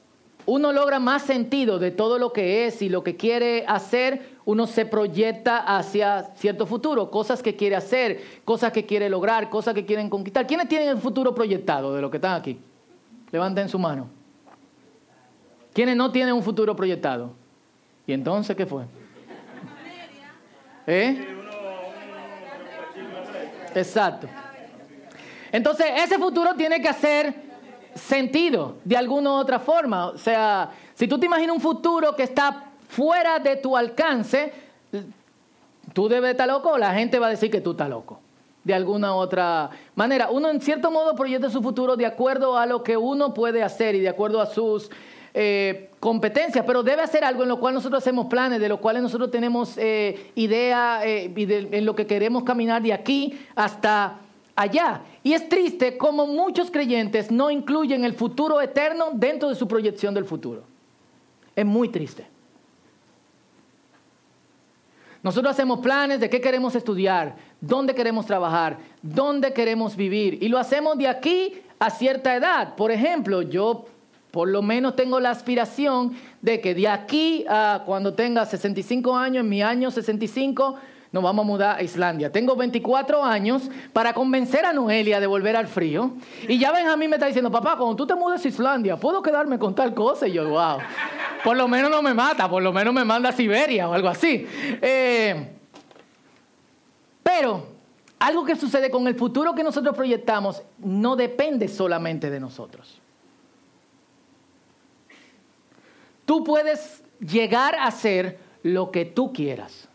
uno 0.47 0.73
logra 0.73 0.99
más 0.99 1.23
sentido 1.23 1.79
de 1.79 1.91
todo 1.91 2.19
lo 2.19 2.33
que 2.33 2.67
es 2.67 2.83
y 2.83 2.89
lo 2.89 3.03
que 3.03 3.17
quiere 3.17 3.65
hacer, 3.67 4.38
uno 4.49 4.67
se 4.67 4.87
proyecta 4.87 5.59
hacia 5.59 6.23
cierto 6.35 6.65
futuro, 6.65 7.11
cosas 7.11 7.43
que 7.43 7.55
quiere 7.55 7.77
hacer, 7.77 8.41
cosas 8.47 8.73
que 8.73 8.87
quiere 8.87 9.11
lograr, 9.11 9.51
cosas 9.51 9.75
que 9.75 9.85
quieren 9.85 10.09
conquistar. 10.09 10.47
¿Quiénes 10.47 10.71
tienen 10.71 10.89
el 10.89 10.97
futuro 10.97 11.35
proyectado 11.35 11.95
de 11.95 12.01
lo 12.01 12.11
que 12.11 12.17
están 12.17 12.33
aquí? 12.33 12.59
Levanten 13.31 13.69
su 13.69 13.79
mano. 13.79 14.09
¿Quiénes 15.75 15.97
no 15.97 16.11
tienen 16.11 16.33
un 16.33 16.43
futuro 16.43 16.75
proyectado? 16.75 17.35
¿Y 18.07 18.15
entonces 18.15 18.57
qué 18.57 18.65
fue? 18.65 18.85
¿Eh? 20.87 21.29
Exacto. 23.75 24.29
Entonces, 25.53 25.89
ese 25.95 26.17
futuro 26.19 26.55
tiene 26.55 26.81
que 26.81 26.89
hacer 26.89 27.35
sentido 27.95 28.79
de 28.83 28.97
alguna 28.97 29.29
u 29.29 29.35
otra 29.35 29.59
forma. 29.59 30.07
O 30.07 30.17
sea, 30.17 30.71
si 30.95 31.07
tú 31.07 31.19
te 31.19 31.27
imaginas 31.27 31.55
un 31.55 31.61
futuro 31.61 32.17
que 32.17 32.23
está 32.23 32.68
fuera 32.89 33.39
de 33.39 33.57
tu 33.57 33.77
alcance, 33.77 34.53
tú 35.93 36.09
debes 36.09 36.33
estar 36.33 36.49
loco, 36.49 36.77
la 36.79 36.95
gente 36.95 37.19
va 37.19 37.29
a 37.29 37.31
decir 37.31 37.51
que 37.51 37.61
tú 37.61 37.73
estás 37.73 37.89
loco. 37.89 38.21
De 38.65 38.75
alguna 38.75 39.15
otra 39.15 39.71
manera. 39.95 40.29
Uno 40.31 40.51
en 40.51 40.61
cierto 40.61 40.91
modo 40.91 41.15
proyecta 41.15 41.49
su 41.49 41.63
futuro 41.63 41.97
de 41.97 42.05
acuerdo 42.05 42.59
a 42.59 42.67
lo 42.67 42.83
que 42.83 42.97
uno 42.97 43.33
puede 43.33 43.63
hacer 43.63 43.95
y 43.95 44.01
de 44.01 44.09
acuerdo 44.09 44.43
a 44.43 44.47
sus 44.47 44.91
eh, 45.33 45.91
competencia, 46.01 46.67
pero 46.67 46.83
debe 46.83 47.03
hacer 47.03 47.25
algo 47.25 47.45
en 47.45 47.49
lo 47.49 47.61
cual 47.61 47.75
nosotros 47.75 48.03
hacemos 48.03 48.27
planes, 48.27 48.61
de 48.61 48.69
lo 48.69 48.81
cual 48.81 49.01
nosotros 49.01 49.31
tenemos 49.31 49.79
eh, 49.79 50.33
idea 50.35 51.01
eh, 51.05 51.33
y 51.35 51.77
en 51.77 51.85
lo 51.85 51.95
que 51.95 52.07
queremos 52.07 52.43
caminar 52.43 52.83
de 52.83 52.93
aquí 52.93 53.39
hasta 53.55 54.19
allá. 54.57 55.03
Y 55.23 55.33
es 55.33 55.49
triste 55.49 55.97
como 55.97 56.27
muchos 56.27 56.71
creyentes 56.71 57.31
no 57.31 57.51
incluyen 57.51 58.05
el 58.05 58.15
futuro 58.15 58.61
eterno 58.61 59.11
dentro 59.13 59.49
de 59.49 59.55
su 59.55 59.69
proyección 59.69 60.13
del 60.13 60.25
futuro. 60.25 60.63
Es 61.55 61.65
muy 61.65 61.89
triste. 61.89 62.27
Nosotros 65.23 65.53
hacemos 65.53 65.81
planes 65.81 66.21
de 66.21 66.31
qué 66.31 66.41
queremos 66.41 66.75
estudiar, 66.75 67.37
dónde 67.61 67.95
queremos 67.95 68.27
trabajar, 68.27 68.79
dónde 69.03 69.53
queremos 69.53 69.97
vivir. 69.97 70.43
Y 70.43 70.49
lo 70.49 70.59
hacemos 70.59 70.97
de 70.97 71.09
aquí 71.09 71.55
a 71.79 71.91
cierta 71.91 72.35
edad. 72.37 72.77
Por 72.77 72.93
ejemplo, 72.93 73.43
yo 73.43 73.87
por 74.31 74.49
lo 74.49 74.63
menos 74.63 74.95
tengo 74.95 75.19
la 75.21 75.31
aspiración 75.31 76.15
de 76.43 76.61
que 76.61 76.75
de 76.75 76.87
aquí 76.89 77.45
a 77.49 77.83
cuando 77.85 78.15
tenga 78.15 78.47
65 78.47 79.17
años, 79.17 79.43
en 79.43 79.49
mi 79.49 79.63
año 79.63 79.91
65, 79.91 80.77
nos 81.11 81.23
vamos 81.23 81.45
a 81.45 81.47
mudar 81.47 81.79
a 81.79 81.83
Islandia. 81.83 82.31
Tengo 82.31 82.55
24 82.55 83.25
años 83.25 83.71
para 83.93 84.13
convencer 84.13 84.67
a 84.67 84.73
Noelia 84.73 85.21
de 85.21 85.27
volver 85.27 85.57
al 85.57 85.67
frío. 85.67 86.13
Y 86.47 86.59
ya 86.59 86.71
Benjamín 86.71 87.09
me 87.11 87.17
está 87.17 87.27
diciendo, 87.27 87.51
papá, 87.51 87.77
cuando 87.77 87.97
tú 87.97 88.07
te 88.07 88.15
mudes 88.15 88.45
a 88.45 88.49
Islandia, 88.49 88.97
¿puedo 88.97 89.23
quedarme 89.23 89.59
con 89.59 89.75
tal 89.75 89.95
cosa? 89.95 90.29
Y 90.29 90.33
yo, 90.33 90.49
wow, 90.49 90.79
por 91.43 91.57
lo 91.57 91.67
menos 91.67 91.91
no 91.91 92.03
me 92.03 92.13
mata, 92.13 92.49
por 92.49 92.63
lo 92.63 92.73
menos 92.73 92.93
me 92.93 93.05
manda 93.05 93.31
a 93.31 93.33
Siberia 93.33 93.89
o 93.89 93.95
algo 93.95 94.09
así. 94.09 94.47
Eh, 94.83 95.53
pero 97.23 97.67
algo 98.19 98.45
que 98.45 98.57
sucede 98.57 98.91
con 98.91 99.07
el 99.07 99.15
futuro 99.15 99.55
que 99.55 99.63
nosotros 99.63 99.95
proyectamos 99.95 100.63
no 100.79 101.17
depende 101.17 101.69
solamente 101.69 102.31
de 102.31 102.41
nosotros. 102.41 103.01
Tú 106.27 106.45
puedes 106.45 107.03
llegar 107.21 107.75
a 107.77 107.91
ser 107.91 108.39
lo 108.63 108.91
que 108.91 109.07
tú 109.07 109.33
quieras. 109.33 109.88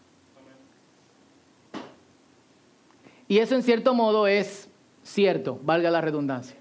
Y 3.33 3.39
eso 3.39 3.55
en 3.55 3.63
cierto 3.63 3.95
modo 3.95 4.27
es 4.27 4.69
cierto, 5.01 5.59
valga 5.63 5.89
la 5.89 6.01
redundancia. 6.01 6.55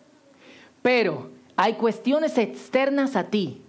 Pero 0.81 1.29
hay 1.55 1.75
cuestiones 1.75 2.39
externas 2.39 3.15
a 3.15 3.25
ti 3.25 3.61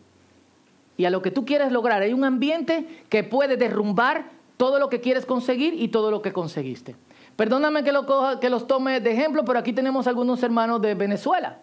y 0.96 1.04
a 1.04 1.10
lo 1.10 1.22
que 1.22 1.30
tú 1.30 1.44
quieres 1.44 1.74
lograr. 1.74 2.02
Hay 2.02 2.14
un 2.14 2.24
ambiente 2.24 3.04
que 3.10 3.26
puede 3.26 3.58
derrumbar 3.58 4.30
todo 4.56 4.80
lo 4.80 4.88
que 4.88 5.02
quieres 5.02 5.26
conseguir 5.26 5.74
y 5.74 5.90
todo 5.90 6.12
lo 6.12 6.22
que 6.22 6.32
conseguiste. 6.32 6.96
Perdóname 7.36 7.84
que, 7.84 7.92
lo 7.92 8.06
que 8.40 8.50
los 8.50 8.68
tome 8.68 9.02
de 9.02 9.12
ejemplo, 9.12 9.44
pero 9.44 9.60
aquí 9.60 9.74
tenemos 9.74 10.08
algunos 10.08 10.42
hermanos 10.42 10.82
de 10.82 10.96
Venezuela. 10.96 11.60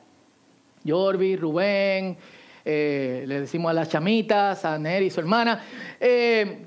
Jorvi, 0.86 1.36
Rubén, 1.36 2.18
eh, 2.66 3.24
le 3.26 3.40
decimos 3.40 3.70
a 3.70 3.72
las 3.72 3.88
chamitas, 3.88 4.62
a 4.66 4.78
Neri 4.78 5.06
y 5.06 5.10
su 5.10 5.20
hermana, 5.20 5.64
eh, 5.98 6.66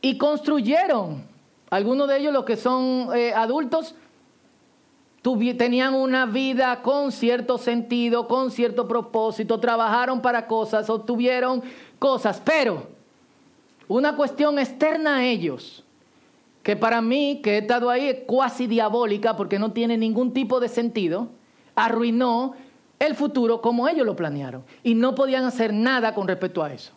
y 0.00 0.18
construyeron, 0.18 1.33
algunos 1.74 2.06
de 2.06 2.18
ellos 2.18 2.32
los 2.32 2.44
que 2.44 2.56
son 2.56 3.08
eh, 3.16 3.32
adultos, 3.34 3.96
tenían 5.58 5.94
una 5.94 6.24
vida 6.24 6.82
con 6.82 7.10
cierto 7.10 7.58
sentido, 7.58 8.28
con 8.28 8.52
cierto 8.52 8.86
propósito, 8.86 9.58
trabajaron 9.58 10.22
para 10.22 10.46
cosas, 10.46 10.88
obtuvieron 10.88 11.64
cosas, 11.98 12.40
pero 12.44 12.86
una 13.88 14.14
cuestión 14.14 14.60
externa 14.60 15.16
a 15.16 15.24
ellos, 15.24 15.82
que 16.62 16.76
para 16.76 17.02
mí, 17.02 17.40
que 17.42 17.54
he 17.54 17.58
estado 17.58 17.90
ahí, 17.90 18.06
es 18.06 18.18
cuasi 18.24 18.68
diabólica 18.68 19.36
porque 19.36 19.58
no 19.58 19.72
tiene 19.72 19.96
ningún 19.96 20.32
tipo 20.32 20.60
de 20.60 20.68
sentido, 20.68 21.26
arruinó 21.74 22.54
el 23.00 23.16
futuro 23.16 23.60
como 23.60 23.88
ellos 23.88 24.06
lo 24.06 24.14
planearon. 24.14 24.64
Y 24.84 24.94
no 24.94 25.16
podían 25.16 25.44
hacer 25.44 25.74
nada 25.74 26.14
con 26.14 26.28
respecto 26.28 26.62
a 26.62 26.72
eso. 26.72 26.92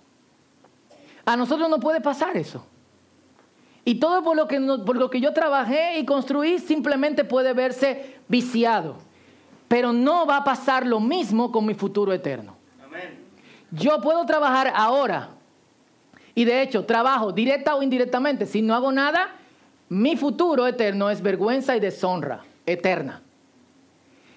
A 1.25 1.35
nosotros 1.35 1.67
no 1.67 1.79
puede 1.79 1.99
pasar 1.99 2.37
eso. 2.37 2.63
Y 3.87 3.95
todo 3.95 4.21
por 4.21 4.35
lo 4.35 4.49
que, 4.49 4.59
por 4.59 4.97
lo 4.97 5.09
que 5.09 5.21
yo 5.21 5.31
trabajé 5.31 5.97
y 5.97 6.03
construí 6.03 6.59
simplemente 6.59 7.23
puede 7.23 7.53
verse 7.53 8.17
viciado. 8.27 8.97
Pero 9.69 9.93
no 9.93 10.25
va 10.25 10.37
a 10.37 10.43
pasar 10.43 10.85
lo 10.85 10.99
mismo 10.99 11.53
con 11.53 11.65
mi 11.65 11.73
futuro 11.73 12.11
eterno. 12.11 12.57
Yo 13.71 14.01
puedo 14.01 14.25
trabajar 14.25 14.73
ahora 14.75 15.29
Y 16.35 16.43
de 16.43 16.61
hecho, 16.61 16.83
trabajo 16.83 17.31
directa 17.31 17.75
o 17.75 17.81
indirectamente. 17.81 18.45
Si 18.45 18.61
no 18.61 18.75
hago 18.75 18.91
nada, 18.91 19.29
mi 19.87 20.17
futuro 20.17 20.67
eterno 20.67 21.09
es 21.09 21.21
vergüenza 21.21 21.77
y 21.77 21.79
deshonra 21.79 22.43
eterna. 22.65 23.21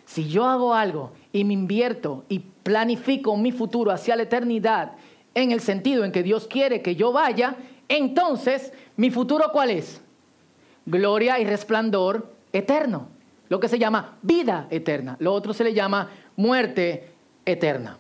Si 0.05 0.29
yo 0.29 0.45
hago 0.45 0.75
algo 0.75 1.11
y 1.33 1.43
me 1.43 1.55
invierto 1.55 2.25
y 2.29 2.39
planifico 2.39 3.37
mi 3.37 3.51
futuro 3.51 3.91
hacia 3.91 4.15
la 4.15 4.23
eternidad 4.23 4.93
en 5.35 5.51
el 5.51 5.61
sentido 5.61 6.05
en 6.05 6.13
que 6.13 6.23
Dios 6.23 6.47
quiere 6.47 6.83
que 6.83 6.95
yo 6.95 7.11
vaya, 7.11 7.57
entonces 7.91 8.73
mi 9.01 9.11
futuro 9.11 9.47
cuál 9.51 9.71
es? 9.71 9.99
Gloria 10.85 11.39
y 11.39 11.47
resplandor 11.47 12.35
eterno, 12.53 13.09
lo 13.49 13.59
que 13.59 13.67
se 13.67 13.79
llama 13.79 14.19
vida 14.21 14.67
eterna, 14.69 15.17
lo 15.21 15.33
otro 15.33 15.55
se 15.55 15.65
le 15.65 15.73
llama 15.73 16.11
muerte 16.37 17.09
eterna. 17.47 17.97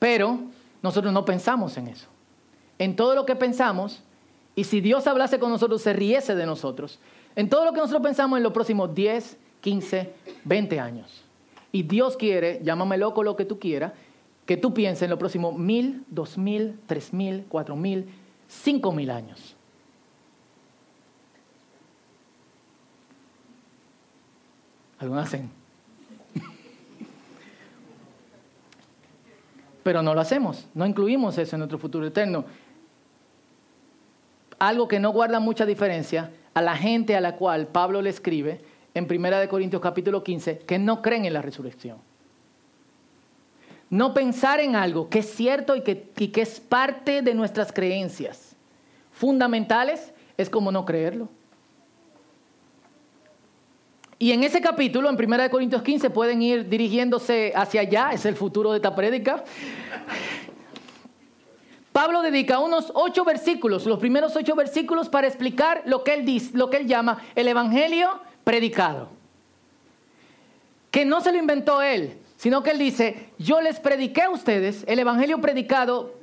Pero 0.00 0.40
nosotros 0.82 1.12
no 1.12 1.24
pensamos 1.24 1.76
en 1.76 1.86
eso. 1.86 2.08
En 2.76 2.96
todo 2.96 3.14
lo 3.14 3.24
que 3.24 3.36
pensamos, 3.36 4.02
y 4.56 4.64
si 4.64 4.80
Dios 4.80 5.06
hablase 5.06 5.38
con 5.38 5.52
nosotros, 5.52 5.80
se 5.80 5.92
riese 5.92 6.34
de 6.34 6.44
nosotros. 6.44 6.98
En 7.36 7.48
todo 7.48 7.64
lo 7.64 7.72
que 7.72 7.78
nosotros 7.78 8.02
pensamos 8.02 8.36
en 8.36 8.42
los 8.42 8.52
próximos 8.52 8.92
10, 8.92 9.36
15, 9.60 10.12
20 10.42 10.80
años. 10.80 11.22
Y 11.70 11.84
Dios 11.84 12.16
quiere, 12.16 12.60
llámame 12.64 12.98
loco 12.98 13.22
lo 13.22 13.36
que 13.36 13.44
tú 13.44 13.60
quieras, 13.60 13.92
que 14.52 14.58
tú 14.58 14.74
pienses 14.74 15.04
en 15.04 15.08
los 15.08 15.18
próximos 15.18 15.56
mil, 15.56 16.04
dos 16.10 16.36
mil, 16.36 16.78
tres 16.84 17.14
mil, 17.14 17.46
cuatro 17.48 17.74
mil, 17.74 18.06
cinco 18.46 18.92
mil 18.92 19.08
años. 19.08 19.56
Algunos 24.98 25.24
hacen. 25.24 25.50
Pero 29.82 30.02
no 30.02 30.12
lo 30.12 30.20
hacemos, 30.20 30.68
no 30.74 30.84
incluimos 30.84 31.38
eso 31.38 31.56
en 31.56 31.60
nuestro 31.60 31.78
futuro 31.78 32.06
eterno. 32.06 32.44
Algo 34.58 34.86
que 34.86 35.00
no 35.00 35.12
guarda 35.12 35.40
mucha 35.40 35.64
diferencia 35.64 36.30
a 36.52 36.60
la 36.60 36.76
gente 36.76 37.16
a 37.16 37.22
la 37.22 37.36
cual 37.36 37.68
Pablo 37.68 38.02
le 38.02 38.10
escribe 38.10 38.60
en 38.92 39.10
1 39.10 39.48
Corintios 39.48 39.80
capítulo 39.80 40.22
15 40.22 40.58
que 40.58 40.78
no 40.78 41.00
creen 41.00 41.24
en 41.24 41.32
la 41.32 41.40
resurrección. 41.40 42.11
No 43.92 44.14
pensar 44.14 44.58
en 44.58 44.74
algo 44.74 45.10
que 45.10 45.18
es 45.18 45.34
cierto 45.34 45.76
y 45.76 45.82
que, 45.82 46.10
y 46.16 46.28
que 46.28 46.40
es 46.40 46.60
parte 46.60 47.20
de 47.20 47.34
nuestras 47.34 47.74
creencias 47.74 48.56
fundamentales 49.12 50.14
es 50.38 50.48
como 50.48 50.72
no 50.72 50.86
creerlo. 50.86 51.28
Y 54.18 54.32
en 54.32 54.44
ese 54.44 54.62
capítulo, 54.62 55.10
en 55.10 55.22
1 55.22 55.50
Corintios 55.50 55.82
15, 55.82 56.08
pueden 56.08 56.40
ir 56.40 56.70
dirigiéndose 56.70 57.52
hacia 57.54 57.82
allá, 57.82 58.12
es 58.14 58.24
el 58.24 58.34
futuro 58.34 58.70
de 58.70 58.78
esta 58.78 58.94
prédica. 58.94 59.44
Pablo 61.92 62.22
dedica 62.22 62.60
unos 62.60 62.90
ocho 62.94 63.26
versículos, 63.26 63.84
los 63.84 63.98
primeros 63.98 64.34
ocho 64.36 64.54
versículos, 64.54 65.10
para 65.10 65.26
explicar 65.26 65.82
lo 65.84 66.02
que 66.02 66.14
él 66.14 66.24
dice, 66.24 66.56
lo 66.56 66.70
que 66.70 66.78
él 66.78 66.86
llama 66.86 67.18
el 67.34 67.46
evangelio 67.46 68.22
predicado. 68.42 69.10
Que 70.90 71.04
no 71.04 71.20
se 71.20 71.30
lo 71.30 71.36
inventó 71.36 71.82
él, 71.82 72.21
sino 72.42 72.64
que 72.64 72.70
él 72.72 72.78
dice: 72.78 73.28
Yo 73.38 73.60
les 73.60 73.78
prediqué 73.78 74.22
a 74.22 74.30
ustedes 74.30 74.82
el 74.88 74.98
evangelio 74.98 75.40
predicado 75.40 76.14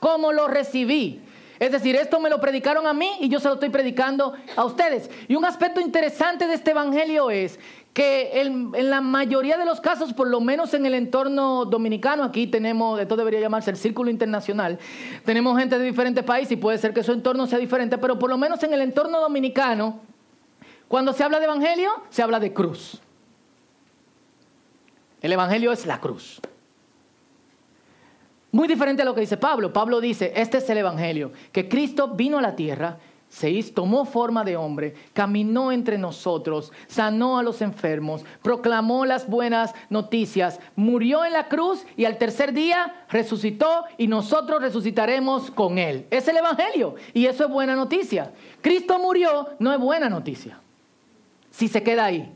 como 0.00 0.32
lo 0.32 0.48
recibí. 0.48 1.20
Es 1.58 1.72
decir, 1.72 1.94
esto 1.94 2.20
me 2.20 2.30
lo 2.30 2.40
predicaron 2.40 2.86
a 2.86 2.94
mí 2.94 3.10
y 3.20 3.28
yo 3.28 3.38
se 3.38 3.48
lo 3.48 3.54
estoy 3.54 3.68
predicando 3.68 4.32
a 4.56 4.64
ustedes. 4.64 5.10
Y 5.28 5.34
un 5.34 5.44
aspecto 5.44 5.78
interesante 5.78 6.46
de 6.46 6.54
este 6.54 6.70
Evangelio 6.70 7.30
es 7.30 7.60
que 7.92 8.40
en, 8.40 8.72
la 8.88 9.02
mayoría 9.02 9.58
de 9.58 9.66
los 9.66 9.82
casos, 9.82 10.14
por 10.14 10.28
lo 10.28 10.40
menos 10.40 10.72
en 10.72 10.86
el 10.86 10.94
entorno 10.94 11.66
dominicano, 11.66 12.24
aquí 12.24 12.46
tenemos, 12.46 12.98
esto 12.98 13.14
debería 13.14 13.40
llamarse 13.40 13.70
el 13.70 13.76
círculo 13.76 14.08
internacional, 14.08 14.78
tenemos 15.26 15.58
gente 15.58 15.78
de 15.78 15.84
diferentes 15.84 16.24
países 16.24 16.52
y 16.52 16.56
puede 16.56 16.78
ser 16.78 16.94
que 16.94 17.02
su 17.02 17.12
entorno 17.12 17.46
sea 17.46 17.58
diferente, 17.58 17.98
pero 17.98 18.18
por 18.18 18.30
lo 18.30 18.38
menos 18.38 18.62
en 18.62 18.72
el 18.72 18.80
entorno 18.80 19.20
dominicano, 19.20 20.00
cuando 20.86 21.12
se 21.12 21.24
habla 21.24 21.40
de 21.40 21.44
Evangelio, 21.44 21.90
se 22.08 22.22
habla 22.22 22.40
de 22.40 22.54
cruz. 22.54 23.02
El 25.20 25.32
Evangelio 25.32 25.72
es 25.72 25.86
la 25.86 26.00
cruz. 26.00 26.40
Muy 28.50 28.66
diferente 28.66 29.02
a 29.02 29.04
lo 29.04 29.14
que 29.14 29.20
dice 29.20 29.36
Pablo. 29.36 29.72
Pablo 29.72 30.00
dice, 30.00 30.32
este 30.34 30.58
es 30.58 30.70
el 30.70 30.78
Evangelio, 30.78 31.32
que 31.52 31.68
Cristo 31.68 32.08
vino 32.08 32.38
a 32.38 32.42
la 32.42 32.56
tierra, 32.56 32.98
se 33.28 33.50
hizo, 33.50 33.74
tomó 33.74 34.06
forma 34.06 34.42
de 34.42 34.56
hombre, 34.56 34.94
caminó 35.12 35.70
entre 35.70 35.98
nosotros, 35.98 36.72
sanó 36.86 37.38
a 37.38 37.42
los 37.42 37.60
enfermos, 37.60 38.24
proclamó 38.42 39.04
las 39.04 39.28
buenas 39.28 39.74
noticias, 39.90 40.60
murió 40.76 41.26
en 41.26 41.34
la 41.34 41.48
cruz 41.48 41.84
y 41.94 42.06
al 42.06 42.16
tercer 42.16 42.54
día 42.54 43.04
resucitó 43.10 43.84
y 43.98 44.06
nosotros 44.06 44.62
resucitaremos 44.62 45.50
con 45.50 45.76
él. 45.76 46.06
Es 46.10 46.26
el 46.26 46.38
Evangelio 46.38 46.94
y 47.12 47.26
eso 47.26 47.44
es 47.44 47.50
buena 47.50 47.76
noticia. 47.76 48.32
Cristo 48.62 48.98
murió, 48.98 49.48
no 49.58 49.74
es 49.74 49.78
buena 49.78 50.08
noticia. 50.08 50.58
Si 51.50 51.68
se 51.68 51.82
queda 51.82 52.06
ahí. 52.06 52.32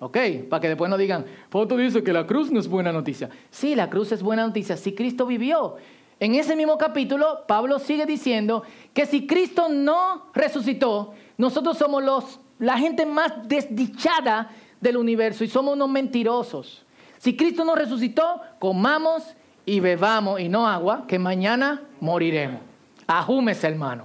¿Ok? 0.00 0.16
Para 0.48 0.60
que 0.62 0.68
después 0.68 0.90
no 0.90 0.96
digan, 0.96 1.26
Foto 1.50 1.76
dice 1.76 2.02
que 2.02 2.12
la 2.12 2.26
cruz 2.26 2.50
no 2.50 2.58
es 2.58 2.66
buena 2.66 2.90
noticia. 2.90 3.28
Sí, 3.50 3.74
la 3.74 3.90
cruz 3.90 4.10
es 4.12 4.22
buena 4.22 4.46
noticia. 4.46 4.76
Si 4.76 4.94
Cristo 4.94 5.26
vivió. 5.26 5.76
En 6.18 6.34
ese 6.34 6.56
mismo 6.56 6.76
capítulo, 6.78 7.44
Pablo 7.46 7.78
sigue 7.78 8.06
diciendo 8.06 8.62
que 8.94 9.06
si 9.06 9.26
Cristo 9.26 9.68
no 9.68 10.30
resucitó, 10.34 11.14
nosotros 11.36 11.78
somos 11.78 12.02
los, 12.02 12.40
la 12.58 12.78
gente 12.78 13.04
más 13.06 13.46
desdichada 13.46 14.50
del 14.80 14.96
universo 14.96 15.44
y 15.44 15.48
somos 15.48 15.74
unos 15.74 15.88
mentirosos. 15.88 16.84
Si 17.18 17.36
Cristo 17.36 17.64
no 17.64 17.74
resucitó, 17.74 18.40
comamos 18.58 19.22
y 19.66 19.80
bebamos 19.80 20.40
y 20.40 20.48
no 20.48 20.66
agua, 20.66 21.04
que 21.06 21.18
mañana 21.18 21.82
moriremos. 22.00 22.62
Ajúmese, 23.06 23.66
hermano. 23.66 24.04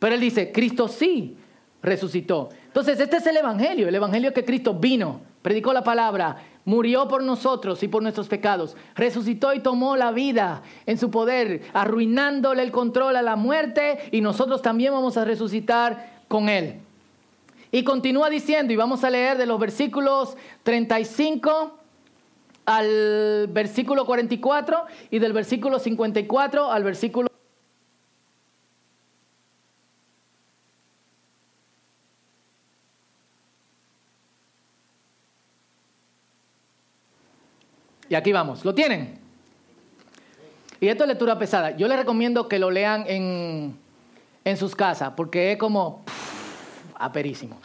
Pero 0.00 0.14
él 0.16 0.20
dice, 0.20 0.50
Cristo 0.50 0.88
sí 0.88 1.36
resucitó. 1.82 2.50
Entonces, 2.66 3.00
este 3.00 3.16
es 3.16 3.26
el 3.26 3.36
Evangelio, 3.36 3.88
el 3.88 3.94
Evangelio 3.94 4.32
que 4.32 4.44
Cristo 4.44 4.74
vino, 4.74 5.20
predicó 5.42 5.72
la 5.72 5.82
palabra, 5.82 6.36
murió 6.64 7.08
por 7.08 7.22
nosotros 7.22 7.82
y 7.82 7.88
por 7.88 8.02
nuestros 8.02 8.28
pecados, 8.28 8.76
resucitó 8.94 9.54
y 9.54 9.60
tomó 9.60 9.96
la 9.96 10.12
vida 10.12 10.62
en 10.86 10.98
su 10.98 11.10
poder, 11.10 11.62
arruinándole 11.72 12.62
el 12.62 12.70
control 12.70 13.16
a 13.16 13.22
la 13.22 13.36
muerte 13.36 13.98
y 14.12 14.20
nosotros 14.20 14.62
también 14.62 14.92
vamos 14.92 15.16
a 15.16 15.24
resucitar 15.24 16.20
con 16.28 16.48
él. 16.48 16.80
Y 17.72 17.84
continúa 17.84 18.28
diciendo, 18.30 18.72
y 18.72 18.76
vamos 18.76 19.04
a 19.04 19.10
leer 19.10 19.38
de 19.38 19.46
los 19.46 19.58
versículos 19.58 20.36
35 20.64 21.78
al 22.66 23.48
versículo 23.48 24.04
44 24.06 24.84
y 25.10 25.18
del 25.18 25.32
versículo 25.32 25.78
54 25.78 26.70
al 26.70 26.84
versículo 26.84 27.29
Y 38.10 38.16
aquí 38.16 38.32
vamos, 38.32 38.64
¿lo 38.64 38.74
tienen? 38.74 39.18
Y 40.80 40.88
esto 40.88 41.04
es 41.04 41.08
lectura 41.08 41.38
pesada. 41.38 41.76
Yo 41.76 41.86
les 41.86 41.96
recomiendo 41.96 42.48
que 42.48 42.58
lo 42.58 42.70
lean 42.70 43.04
en, 43.06 43.76
en 44.44 44.56
sus 44.56 44.74
casas, 44.74 45.12
porque 45.16 45.52
es 45.52 45.58
como 45.58 46.02
aperísimo. 46.96 47.58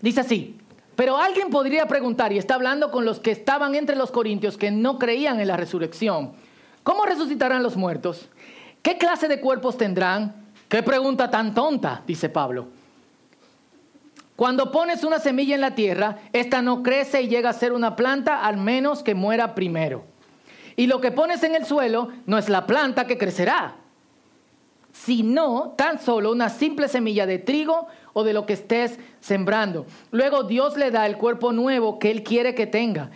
Dice 0.00 0.20
así, 0.20 0.56
pero 0.96 1.18
alguien 1.18 1.50
podría 1.50 1.86
preguntar, 1.86 2.32
y 2.32 2.38
está 2.38 2.54
hablando 2.54 2.90
con 2.90 3.04
los 3.04 3.20
que 3.20 3.30
estaban 3.30 3.74
entre 3.74 3.96
los 3.96 4.10
corintios 4.10 4.56
que 4.56 4.70
no 4.70 4.98
creían 4.98 5.40
en 5.40 5.48
la 5.48 5.58
resurrección, 5.58 6.32
¿cómo 6.82 7.04
resucitarán 7.04 7.62
los 7.62 7.76
muertos? 7.76 8.30
¿Qué 8.82 8.96
clase 8.96 9.28
de 9.28 9.40
cuerpos 9.40 9.76
tendrán? 9.76 10.46
¿Qué 10.70 10.82
pregunta 10.82 11.30
tan 11.30 11.54
tonta? 11.54 12.02
Dice 12.06 12.30
Pablo. 12.30 12.77
Cuando 14.38 14.70
pones 14.70 15.02
una 15.02 15.18
semilla 15.18 15.56
en 15.56 15.60
la 15.60 15.74
tierra, 15.74 16.18
esta 16.32 16.62
no 16.62 16.84
crece 16.84 17.22
y 17.22 17.26
llega 17.26 17.50
a 17.50 17.52
ser 17.52 17.72
una 17.72 17.96
planta 17.96 18.44
al 18.46 18.56
menos 18.56 19.02
que 19.02 19.16
muera 19.16 19.56
primero. 19.56 20.04
Y 20.76 20.86
lo 20.86 21.00
que 21.00 21.10
pones 21.10 21.42
en 21.42 21.56
el 21.56 21.66
suelo 21.66 22.10
no 22.24 22.38
es 22.38 22.48
la 22.48 22.64
planta 22.64 23.08
que 23.08 23.18
crecerá, 23.18 23.74
sino 24.92 25.74
tan 25.76 25.98
solo 25.98 26.30
una 26.30 26.50
simple 26.50 26.86
semilla 26.86 27.26
de 27.26 27.40
trigo 27.40 27.88
o 28.12 28.22
de 28.22 28.32
lo 28.32 28.46
que 28.46 28.52
estés 28.52 29.00
sembrando. 29.18 29.86
Luego 30.12 30.44
Dios 30.44 30.76
le 30.76 30.92
da 30.92 31.06
el 31.06 31.16
cuerpo 31.16 31.52
nuevo 31.52 31.98
que 31.98 32.12
Él 32.12 32.22
quiere 32.22 32.54
que 32.54 32.68
tenga. 32.68 33.10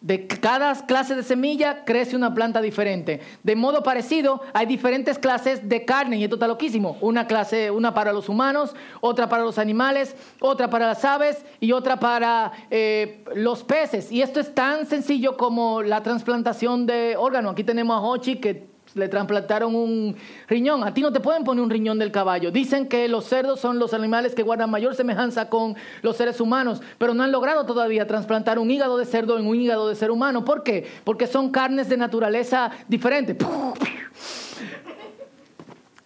De 0.00 0.28
cada 0.28 0.74
clase 0.86 1.16
de 1.16 1.24
semilla 1.24 1.84
crece 1.84 2.14
una 2.14 2.32
planta 2.32 2.60
diferente. 2.60 3.20
De 3.42 3.56
modo 3.56 3.82
parecido, 3.82 4.40
hay 4.54 4.64
diferentes 4.66 5.18
clases 5.18 5.68
de 5.68 5.84
carne 5.84 6.18
y 6.18 6.24
esto 6.24 6.36
está 6.36 6.46
loquísimo. 6.46 6.96
Una 7.00 7.26
clase, 7.26 7.72
una 7.72 7.94
para 7.94 8.12
los 8.12 8.28
humanos, 8.28 8.76
otra 9.00 9.28
para 9.28 9.42
los 9.42 9.58
animales, 9.58 10.14
otra 10.40 10.70
para 10.70 10.86
las 10.86 11.04
aves 11.04 11.44
y 11.58 11.72
otra 11.72 11.98
para 11.98 12.52
eh, 12.70 13.24
los 13.34 13.64
peces. 13.64 14.12
Y 14.12 14.22
esto 14.22 14.38
es 14.38 14.54
tan 14.54 14.86
sencillo 14.86 15.36
como 15.36 15.82
la 15.82 16.00
trasplantación 16.00 16.86
de 16.86 17.16
órgano. 17.18 17.50
Aquí 17.50 17.64
tenemos 17.64 17.96
a 17.96 18.00
Hochi 18.00 18.36
que 18.36 18.77
le 18.94 19.08
trasplantaron 19.08 19.74
un 19.74 20.16
riñón. 20.48 20.84
A 20.84 20.94
ti 20.94 21.00
no 21.00 21.12
te 21.12 21.20
pueden 21.20 21.44
poner 21.44 21.62
un 21.62 21.70
riñón 21.70 21.98
del 21.98 22.10
caballo. 22.10 22.50
Dicen 22.50 22.88
que 22.88 23.08
los 23.08 23.24
cerdos 23.24 23.60
son 23.60 23.78
los 23.78 23.94
animales 23.94 24.34
que 24.34 24.42
guardan 24.42 24.70
mayor 24.70 24.94
semejanza 24.94 25.48
con 25.48 25.76
los 26.02 26.16
seres 26.16 26.40
humanos, 26.40 26.80
pero 26.98 27.14
no 27.14 27.22
han 27.22 27.32
logrado 27.32 27.64
todavía 27.64 28.06
trasplantar 28.06 28.58
un 28.58 28.70
hígado 28.70 28.98
de 28.98 29.06
cerdo 29.06 29.38
en 29.38 29.46
un 29.46 29.56
hígado 29.56 29.88
de 29.88 29.94
ser 29.94 30.10
humano. 30.10 30.44
¿Por 30.44 30.62
qué? 30.62 30.86
Porque 31.04 31.26
son 31.26 31.50
carnes 31.50 31.88
de 31.88 31.96
naturaleza 31.96 32.70
diferente. 32.88 33.36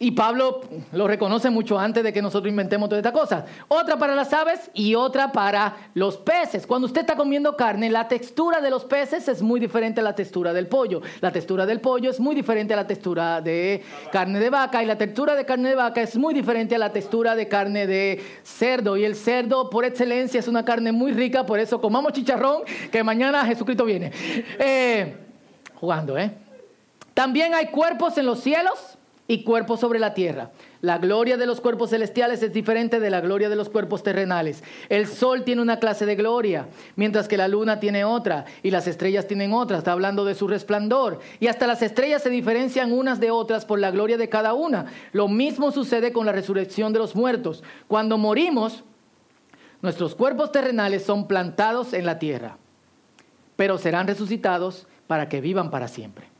Y 0.03 0.11
Pablo 0.11 0.62
lo 0.91 1.07
reconoce 1.07 1.49
mucho 1.49 1.79
antes 1.79 2.03
de 2.03 2.12
que 2.12 2.21
nosotros 2.21 2.51
inventemos 2.51 2.88
toda 2.88 2.99
esta 2.99 3.12
cosa. 3.12 3.47
Otra 3.69 3.97
para 3.97 4.17
las 4.17 4.33
aves 4.33 4.69
y 4.75 4.97
otra 4.97 5.31
para 5.31 5.77
los 5.95 6.17
peces. 6.17 6.67
Cuando 6.67 6.87
usted 6.87 7.03
está 7.03 7.15
comiendo 7.15 7.57
carne, 7.57 7.88
la 7.88 8.09
textura 8.09 8.61
de 8.61 8.69
los 8.69 8.85
peces 8.85 9.29
es 9.29 9.43
muy 9.43 9.61
diferente 9.61 10.01
a 10.01 10.03
la 10.03 10.17
textura 10.17 10.53
del 10.53 10.67
pollo. 10.67 11.03
La 11.21 11.31
textura 11.31 11.67
del 11.67 11.81
pollo 11.81 12.11
es 12.11 12.19
muy 12.19 12.35
diferente 12.35 12.75
a 12.75 12.79
la 12.79 12.87
textura 12.88 13.41
de 13.41 13.85
carne 14.11 14.41
de 14.41 14.51
vaca 14.51 14.83
y 14.83 14.87
la 14.87 14.99
textura 14.99 15.37
de 15.37 15.45
carne 15.45 15.69
de 15.69 15.77
vaca 15.77 16.01
es 16.03 16.17
muy 16.17 16.35
diferente 16.35 16.75
a 16.75 16.79
la 16.79 16.91
textura 16.91 17.37
de 17.37 17.47
carne 17.47 17.87
de 17.87 18.21
cerdo. 18.43 18.97
Y 18.97 19.05
el 19.05 19.15
cerdo, 19.15 19.71
por 19.71 19.85
excelencia, 19.85 20.41
es 20.41 20.49
una 20.49 20.65
carne 20.65 20.91
muy 20.91 21.12
rica, 21.12 21.47
por 21.47 21.61
eso 21.61 21.81
comamos 21.81 22.12
chicharrón, 22.12 22.62
que 22.91 23.05
mañana 23.05 23.47
Jesucristo 23.47 23.85
viene. 23.85 24.11
Eh, 24.59 25.17
jugando, 25.77 26.19
¿eh? 26.19 26.33
También 27.15 27.55
hay 27.55 27.67
cuerpos 27.67 28.19
en 28.19 28.27
los 28.27 28.41
cielos 28.41 28.99
y 29.33 29.45
cuerpos 29.45 29.81
sobre 29.81 29.99
la 29.99 30.12
tierra. 30.12 30.51
La 30.83 30.99
gloria 30.99 31.38
de 31.38 31.47
los 31.47 31.62
cuerpos 31.62 31.88
celestiales 31.88 32.42
es 32.42 32.53
diferente 32.53 33.01
de 33.01 33.09
la 33.09 33.23
gloria 33.23 33.49
de 33.49 33.57
los 33.57 33.71
cuerpos 33.71 34.03
terrenales. 34.03 34.62
El 34.90 35.07
sol 35.07 35.42
tiene 35.42 35.62
una 35.62 35.79
clase 35.79 36.05
de 36.05 36.16
gloria, 36.16 36.68
mientras 36.97 37.29
que 37.29 37.38
la 37.38 37.49
luna 37.49 37.81
tiene 37.81 38.05
otra 38.05 38.45
y 38.62 38.71
las 38.71 38.87
estrellas 38.87 39.27
tienen 39.27 39.55
otra. 39.55 39.79
Está 39.79 39.92
hablando 39.92 40.27
de 40.27 40.35
su 40.35 40.49
resplandor. 40.49 41.21
Y 41.40 41.47
hasta 41.47 41.66
las 41.66 41.81
estrellas 41.81 42.23
se 42.23 42.29
diferencian 42.29 42.92
unas 42.92 43.21
de 43.21 43.31
otras 43.31 43.64
por 43.64 43.79
la 43.79 43.90
gloria 43.90 44.18
de 44.18 44.29
cada 44.29 44.53
una. 44.53 44.85
Lo 45.12 45.29
mismo 45.29 45.73
sucede 45.73 46.12
con 46.12 46.27
la 46.27 46.33
resurrección 46.33 46.92
de 46.92 46.99
los 46.99 47.16
muertos. 47.16 47.64
Cuando 47.88 48.18
morimos, 48.18 48.85
nuestros 49.81 50.14
cuerpos 50.14 50.53
terrenales 50.53 51.07
son 51.07 51.27
plantados 51.27 51.95
en 51.95 52.05
la 52.05 52.18
tierra, 52.18 52.59
pero 53.57 53.79
serán 53.79 54.07
resucitados 54.07 54.87
para 55.07 55.31
que 55.31 55.40
vivan 55.40 55.71
para 55.71 55.88
siempre. 55.88 56.32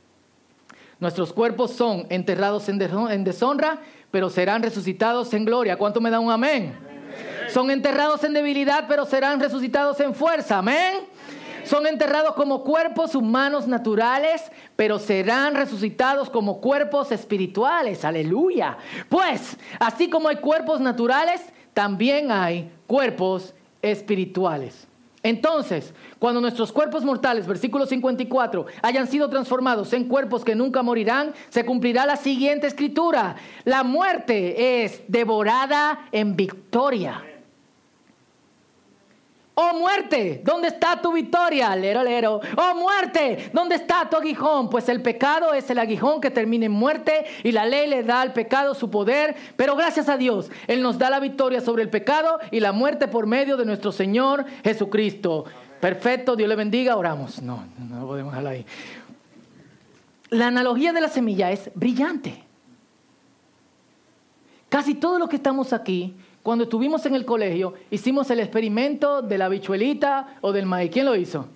Nuestros 1.03 1.33
cuerpos 1.33 1.73
son 1.73 2.07
enterrados 2.11 2.69
en 2.69 2.79
deshonra, 3.25 3.81
pero 4.13 4.31
serán 4.31 4.63
resucitados 4.63 5.35
en 5.35 5.45
gloria. 5.45 5.77
¿Cuánto 5.77 6.01
me 6.01 6.11
da 6.11 6.21
un 6.21 6.31
amén? 6.31 6.79
Son 7.49 7.73
enterrados 7.73 8.23
en 8.23 8.33
debilidad, 8.33 8.85
pero 8.87 9.05
serán 9.05 9.41
resucitados 9.41 9.99
en 9.99 10.15
fuerza. 10.15 10.59
Amén. 10.59 11.01
Son 11.65 11.89
enterrados 11.89 12.37
como 12.37 12.63
cuerpos 12.63 13.17
humanos 13.17 13.67
naturales, 13.67 14.53
pero 14.77 15.01
serán 15.01 15.57
resucitados 15.57 16.31
como 16.31 16.61
cuerpos 16.61 17.11
espirituales. 17.11 18.05
Aleluya. 18.05 18.79
Pues, 19.09 19.57
así 19.81 20.09
como 20.09 20.29
hay 20.29 20.37
cuerpos 20.37 20.81
naturales, 20.81 21.43
también 21.75 22.31
hay 22.31 22.71
cuerpos 22.87 23.57
espirituales. 23.83 24.87
Entonces, 25.23 25.95
cuando 26.19 26.41
nuestros 26.41 26.73
cuerpos 26.73 27.05
mortales, 27.05 27.47
versículo 27.47 27.87
54, 27.87 28.67
hayan 28.83 29.07
sido 29.07 29.29
transformados 29.29 29.93
en 29.93 30.09
cuerpos 30.09 30.45
que 30.45 30.57
nunca 30.57 30.83
morirán, 30.83 31.33
se 31.49 31.65
cumplirá 31.65 32.07
la 32.07 32.17
siguiente 32.17 32.67
escritura. 32.67 33.37
La 33.65 33.85
muerte 33.85 34.85
es 34.85 35.03
devorada 35.07 36.09
en 36.11 36.35
victoria. 36.35 37.23
Oh 39.55 39.75
muerte, 39.79 40.41
¿dónde 40.43 40.69
está 40.69 41.01
tu 41.03 41.13
victoria? 41.13 41.77
Lero, 41.77 42.03
lero. 42.03 42.41
Oh 42.57 42.75
muerte, 42.75 43.51
¿dónde 43.53 43.75
está 43.75 44.09
tu 44.09 44.17
aguijón? 44.17 44.71
Pues 44.71 44.89
el 44.89 45.03
pecado 45.03 45.53
es 45.53 45.69
el 45.69 45.79
aguijón 45.79 46.23
que 46.23 46.31
termina 46.31 46.65
en 46.65 46.73
muerte 46.73 47.27
y 47.45 47.53
la 47.53 47.67
ley 47.67 47.87
le 47.87 48.03
da 48.03 48.23
al 48.23 48.33
pecado 48.33 48.75
su 48.75 48.91
poder. 48.91 49.37
Pero 49.57 49.77
gracias 49.77 50.09
a 50.09 50.17
Dios, 50.17 50.51
Él 50.67 50.81
nos 50.81 50.99
da 50.99 51.11
la 51.11 51.21
victoria 51.21 51.61
sobre 51.61 51.83
el 51.83 51.91
pecado 51.91 52.39
y 52.51 52.61
la 52.61 52.73
muerte 52.73 53.09
por 53.09 53.27
medio 53.27 53.59
de 53.59 53.67
nuestro 53.67 53.93
Señor 53.93 54.47
Jesucristo. 54.65 55.45
Perfecto, 55.81 56.35
Dios 56.35 56.49
le 56.49 56.57
bendiga, 56.57 56.97
oramos. 56.97 57.43
No, 57.43 57.67
no 57.91 58.07
podemos 58.07 58.33
dejarlo 58.33 58.51
ahí. 58.51 58.65
La 60.31 60.47
analogía 60.47 60.95
de 60.95 61.01
la 61.03 61.09
semilla 61.09 61.51
es 61.51 61.71
brillante. 61.75 62.43
Casi 64.71 64.95
todo 64.95 65.19
lo 65.19 65.29
que 65.29 65.37
estamos 65.37 65.75
aquí 65.75 66.17
cuando 66.43 66.65
estuvimos 66.65 67.07
en 67.07 67.15
el 67.15 67.25
colegio, 67.25 67.75
hicimos 67.91 68.29
el 68.31 68.41
experimento 68.41 69.23
de 69.23 69.39
la 69.39 69.49
bichuelita 69.49 70.39
o 70.41 70.53
del 70.53 70.67
maíz. 70.67 70.91
¿Quién 70.91 71.07
lo 71.07 71.15
hizo? 71.15 71.47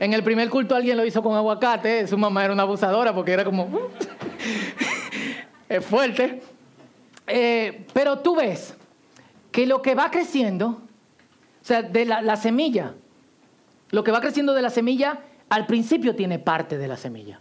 En 0.00 0.12
el 0.12 0.24
primer 0.24 0.50
culto 0.50 0.74
alguien 0.74 0.96
lo 0.96 1.04
hizo 1.04 1.22
con 1.22 1.36
aguacate. 1.36 2.06
Su 2.08 2.18
mamá 2.18 2.44
era 2.44 2.52
una 2.52 2.64
abusadora 2.64 3.14
porque 3.14 3.32
era 3.32 3.44
como... 3.44 3.68
es 5.68 5.84
fuerte. 5.84 6.42
Eh, 7.28 7.86
pero 7.92 8.18
tú 8.18 8.34
ves 8.34 8.74
que 9.52 9.64
lo 9.64 9.80
que 9.80 9.94
va 9.94 10.10
creciendo, 10.10 10.68
o 10.68 11.64
sea, 11.64 11.82
de 11.82 12.04
la 12.04 12.36
semilla, 12.36 12.94
lo 13.90 14.02
que 14.02 14.10
va 14.10 14.20
creciendo 14.20 14.54
de 14.54 14.62
la 14.62 14.70
semilla, 14.70 15.20
al 15.50 15.66
principio 15.66 16.16
tiene 16.16 16.40
parte 16.40 16.78
de 16.78 16.88
la 16.88 16.96
semilla. 16.96 17.38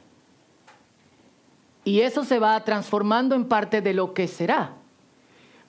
Y 1.83 2.01
eso 2.01 2.23
se 2.23 2.37
va 2.37 2.63
transformando 2.63 3.33
en 3.33 3.45
parte 3.45 3.81
de 3.81 3.93
lo 3.93 4.13
que 4.13 4.27
será. 4.27 4.75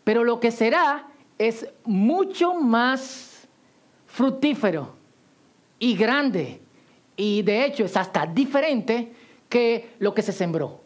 Pero 0.04 0.24
lo 0.24 0.40
que 0.40 0.50
será 0.50 1.06
es 1.38 1.68
mucho 1.84 2.54
más 2.54 3.48
fructífero 4.06 4.94
y 5.78 5.96
grande 5.96 6.60
y 7.16 7.42
de 7.42 7.64
hecho 7.64 7.84
es 7.84 7.96
hasta 7.96 8.26
diferente 8.26 9.12
que 9.48 9.94
lo 9.98 10.14
que 10.14 10.22
se 10.22 10.32
sembró. 10.32 10.80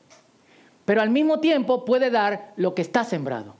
Pero 0.84 1.02
al 1.02 1.10
mismo 1.10 1.40
tiempo 1.40 1.84
puede 1.84 2.10
dar 2.10 2.52
lo 2.56 2.74
que 2.74 2.82
está 2.82 3.04
sembrado. 3.04 3.56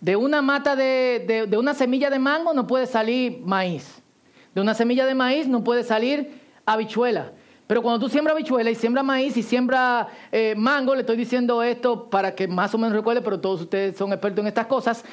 De 0.00 0.16
una 0.16 0.42
mata 0.42 0.76
de, 0.76 1.48
una 1.56 1.74
semilla 1.74 2.10
de 2.10 2.18
mango 2.18 2.52
no 2.52 2.66
puede 2.66 2.86
salir 2.86 3.40
maíz. 3.44 4.02
De 4.54 4.60
una 4.60 4.74
semilla 4.74 5.06
de 5.06 5.14
maíz 5.14 5.48
no 5.48 5.64
puede 5.64 5.84
salir 5.84 6.40
habichuela. 6.66 7.32
Pero 7.66 7.82
cuando 7.82 7.98
tú 7.98 8.08
siembras 8.08 8.34
habichuela 8.34 8.70
y 8.70 8.74
siembras 8.74 9.04
maíz 9.04 9.36
y 9.36 9.42
siembras 9.42 10.06
eh, 10.30 10.54
mango, 10.56 10.94
le 10.94 11.00
estoy 11.00 11.16
diciendo 11.16 11.62
esto 11.62 12.08
para 12.08 12.34
que 12.34 12.46
más 12.46 12.72
o 12.74 12.78
menos 12.78 12.94
recuerde, 12.94 13.22
pero 13.22 13.40
todos 13.40 13.62
ustedes 13.62 13.96
son 13.96 14.12
expertos 14.12 14.42
en 14.42 14.46
estas 14.46 14.66
cosas, 14.66 15.04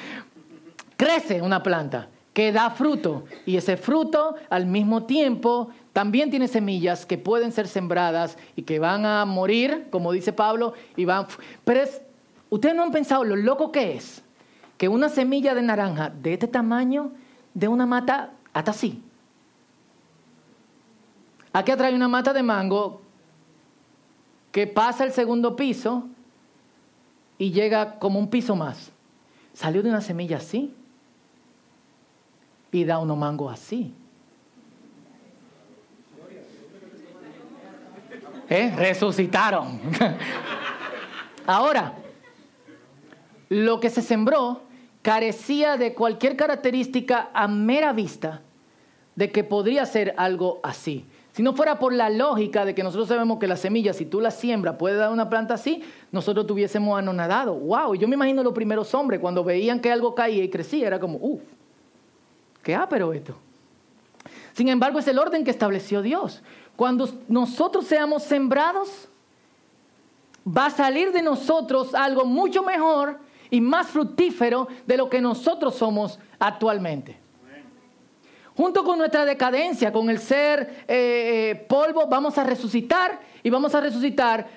crece 1.04 1.42
una 1.42 1.62
planta 1.62 2.08
que 2.34 2.54
da 2.54 2.70
fruto 2.70 3.26
y 3.46 3.58
ese 3.58 3.76
fruto 3.76 4.36
al 4.50 4.66
mismo 4.66 5.04
tiempo 5.04 5.70
también 5.92 6.30
tiene 6.30 6.48
semillas 6.48 7.06
que 7.06 7.18
pueden 7.18 7.52
ser 7.52 7.68
sembradas 7.68 8.38
y 8.56 8.62
que 8.62 8.80
van 8.80 9.06
a 9.06 9.26
morir, 9.26 9.88
como 9.92 10.14
dice 10.14 10.32
Pablo, 10.32 10.74
y 10.96 11.04
van... 11.04 11.28
Pero 11.66 11.82
es, 11.82 12.02
ustedes 12.50 12.74
no 12.74 12.84
han 12.84 12.92
pensado 12.92 13.26
lo 13.26 13.36
loco 13.36 13.72
que 13.72 13.96
es 13.96 14.24
que 14.78 14.88
una 14.88 15.10
semilla 15.10 15.54
de 15.54 15.62
naranja 15.62 16.10
de 16.10 16.34
este 16.34 16.48
tamaño 16.48 17.12
de 17.54 17.68
una 17.68 17.86
mata 17.86 18.32
hasta 18.54 18.72
así. 18.72 19.04
Aquí 21.52 21.72
atrás 21.72 21.90
hay 21.90 21.96
una 21.96 22.08
mata 22.08 22.32
de 22.32 22.44
mango 22.44 23.02
que 24.54 24.68
pasa 24.68 25.04
el 25.04 25.12
segundo 25.12 25.56
piso 25.58 26.08
y 27.38 27.52
llega 27.52 28.00
como 28.00 28.20
un 28.20 28.30
piso 28.30 28.56
más. 28.56 28.92
Salió 29.54 29.84
de 29.84 29.90
una 29.90 30.02
semilla 30.02 30.38
así 30.38 30.74
y 32.74 32.84
da 32.84 33.00
unos 33.00 33.18
mango 33.18 33.50
así. 33.50 33.94
¿Eh? 38.50 38.74
Resucitaron. 38.76 39.80
Ahora, 41.46 41.94
lo 43.50 43.80
que 43.80 43.90
se 43.90 44.02
sembró 44.02 44.64
carecía 45.02 45.78
de 45.78 45.94
cualquier 45.94 46.36
característica 46.36 47.30
a 47.34 47.48
mera 47.48 47.94
vista 47.94 48.42
de 49.16 49.32
que 49.32 49.44
podría 49.44 49.86
ser 49.86 50.16
algo 50.18 50.60
así. 50.64 51.06
Si 51.32 51.42
no 51.42 51.54
fuera 51.54 51.80
por 51.80 51.94
la 51.94 52.10
lógica 52.10 52.66
de 52.66 52.76
que 52.76 52.84
nosotros 52.84 53.08
sabemos 53.08 53.40
que 53.40 53.48
la 53.48 53.56
semilla, 53.56 53.94
si 53.94 54.06
tú 54.06 54.20
la 54.20 54.32
siembras, 54.32 54.76
puede 54.78 54.96
dar 54.96 55.12
una 55.12 55.30
planta 55.30 55.56
así, 55.56 55.84
nosotros 56.12 56.48
tuviésemos 56.48 56.98
anonadado. 56.98 57.56
¡Wow! 57.56 57.96
Yo 57.96 58.08
me 58.08 58.16
imagino 58.16 58.44
los 58.44 58.54
primeros 58.54 58.94
hombres 58.94 59.20
cuando 59.20 59.44
veían 59.44 59.80
que 59.80 59.92
algo 59.92 60.14
caía 60.16 60.44
y 60.44 60.50
crecía, 60.50 60.88
era 60.88 61.00
como, 61.00 61.18
uff, 61.20 61.42
qué 62.64 62.80
pero 62.90 63.14
esto. 63.14 63.38
Sin 64.54 64.70
embargo, 64.70 65.00
es 65.00 65.08
el 65.08 65.20
orden 65.20 65.44
que 65.44 65.52
estableció 65.52 66.02
Dios. 66.02 66.42
Cuando 66.76 67.10
nosotros 67.28 67.86
seamos 67.86 68.24
sembrados, 68.24 69.08
va 70.46 70.68
a 70.68 70.72
salir 70.72 71.12
de 71.12 71.22
nosotros 71.22 71.94
algo 71.94 72.26
mucho 72.26 72.64
mejor 72.64 73.20
y 73.50 73.62
más 73.62 73.88
fructífero 73.88 74.68
de 74.88 74.98
lo 74.98 75.10
que 75.10 75.22
nosotros 75.22 75.76
somos 75.76 76.20
actualmente. 76.40 77.18
Junto 78.56 78.84
con 78.84 79.00
nuestra 79.00 79.26
decadencia, 79.26 79.92
con 79.92 80.10
el 80.10 80.20
ser 80.20 80.86
eh, 80.88 81.52
eh, 81.52 81.66
polvo, 81.68 82.06
vamos 82.08 82.38
a 82.38 82.44
resucitar 82.44 83.20
y 83.42 83.50
vamos 83.50 83.74
a 83.74 83.82
resucitar 83.82 84.48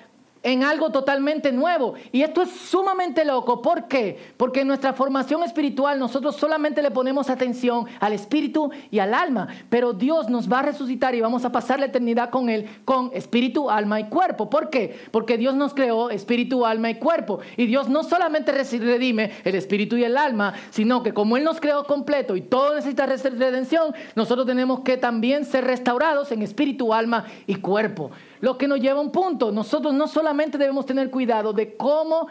en 0.47 0.63
algo 0.63 0.91
totalmente 0.91 1.51
nuevo. 1.51 1.95
Y 2.13 2.21
esto 2.21 2.41
es 2.41 2.49
sumamente 2.49 3.25
loco. 3.25 3.61
¿Por 3.61 3.89
qué? 3.89 4.17
Porque 4.37 4.61
en 4.61 4.67
nuestra 4.67 4.93
formación 4.93 5.43
espiritual 5.43 5.99
nosotros 5.99 6.37
solamente 6.37 6.81
le 6.81 6.89
ponemos 6.89 7.29
atención 7.29 7.85
al 7.99 8.13
espíritu 8.13 8.71
y 8.89 8.99
al 8.99 9.13
alma. 9.13 9.49
Pero 9.69 9.91
Dios 9.91 10.29
nos 10.29 10.49
va 10.49 10.59
a 10.59 10.61
resucitar 10.61 11.13
y 11.15 11.19
vamos 11.19 11.43
a 11.43 11.51
pasar 11.51 11.81
la 11.81 11.87
eternidad 11.87 12.29
con 12.29 12.49
Él, 12.49 12.65
con 12.85 13.11
espíritu, 13.13 13.69
alma 13.69 13.99
y 13.99 14.05
cuerpo. 14.05 14.49
¿Por 14.49 14.69
qué? 14.69 14.97
Porque 15.11 15.37
Dios 15.37 15.53
nos 15.53 15.73
creó 15.73 16.09
espíritu, 16.11 16.65
alma 16.65 16.91
y 16.91 16.95
cuerpo. 16.95 17.39
Y 17.57 17.65
Dios 17.65 17.89
no 17.89 18.03
solamente 18.03 18.53
redime 18.53 19.31
el 19.43 19.55
espíritu 19.55 19.97
y 19.97 20.05
el 20.05 20.15
alma, 20.15 20.53
sino 20.69 21.03
que 21.03 21.13
como 21.13 21.35
Él 21.35 21.43
nos 21.43 21.59
creó 21.59 21.83
completo 21.83 22.37
y 22.37 22.41
todo 22.41 22.73
necesita 22.73 23.05
redención, 23.05 23.93
nosotros 24.15 24.47
tenemos 24.47 24.79
que 24.79 24.95
también 24.95 25.43
ser 25.43 25.65
restaurados 25.65 26.31
en 26.31 26.41
espíritu, 26.41 26.93
alma 26.93 27.25
y 27.47 27.55
cuerpo. 27.55 28.11
Lo 28.39 28.57
que 28.57 28.67
nos 28.67 28.79
lleva 28.79 28.99
a 28.99 29.01
un 29.01 29.11
punto. 29.11 29.51
Nosotros 29.51 29.93
no 29.93 30.07
solamente 30.07 30.57
debemos 30.57 30.85
tener 30.85 31.09
cuidado 31.09 31.53
de 31.53 31.75
cómo 31.75 32.27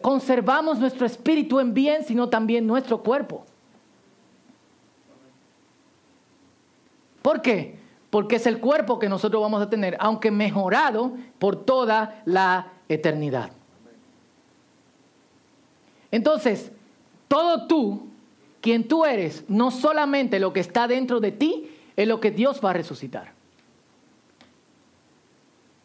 conservamos 0.00 0.78
nuestro 0.78 1.06
espíritu 1.06 1.60
en 1.60 1.74
bien, 1.74 2.04
sino 2.04 2.28
también 2.28 2.66
nuestro 2.66 3.02
cuerpo. 3.02 3.44
¿Por 7.22 7.42
qué? 7.42 7.78
Porque 8.10 8.36
es 8.36 8.46
el 8.46 8.60
cuerpo 8.60 8.98
que 8.98 9.08
nosotros 9.08 9.42
vamos 9.42 9.62
a 9.62 9.70
tener, 9.70 9.96
aunque 9.98 10.30
mejorado 10.30 11.12
por 11.38 11.64
toda 11.64 12.22
la 12.24 12.68
eternidad. 12.88 13.50
Entonces, 16.10 16.70
todo 17.26 17.66
tú, 17.66 18.06
quien 18.60 18.86
tú 18.86 19.04
eres, 19.04 19.44
no 19.48 19.72
solamente 19.72 20.38
lo 20.38 20.52
que 20.52 20.60
está 20.60 20.86
dentro 20.86 21.18
de 21.18 21.32
ti, 21.32 21.70
es 21.96 22.06
lo 22.06 22.20
que 22.20 22.30
Dios 22.30 22.60
va 22.64 22.70
a 22.70 22.74
resucitar 22.74 23.33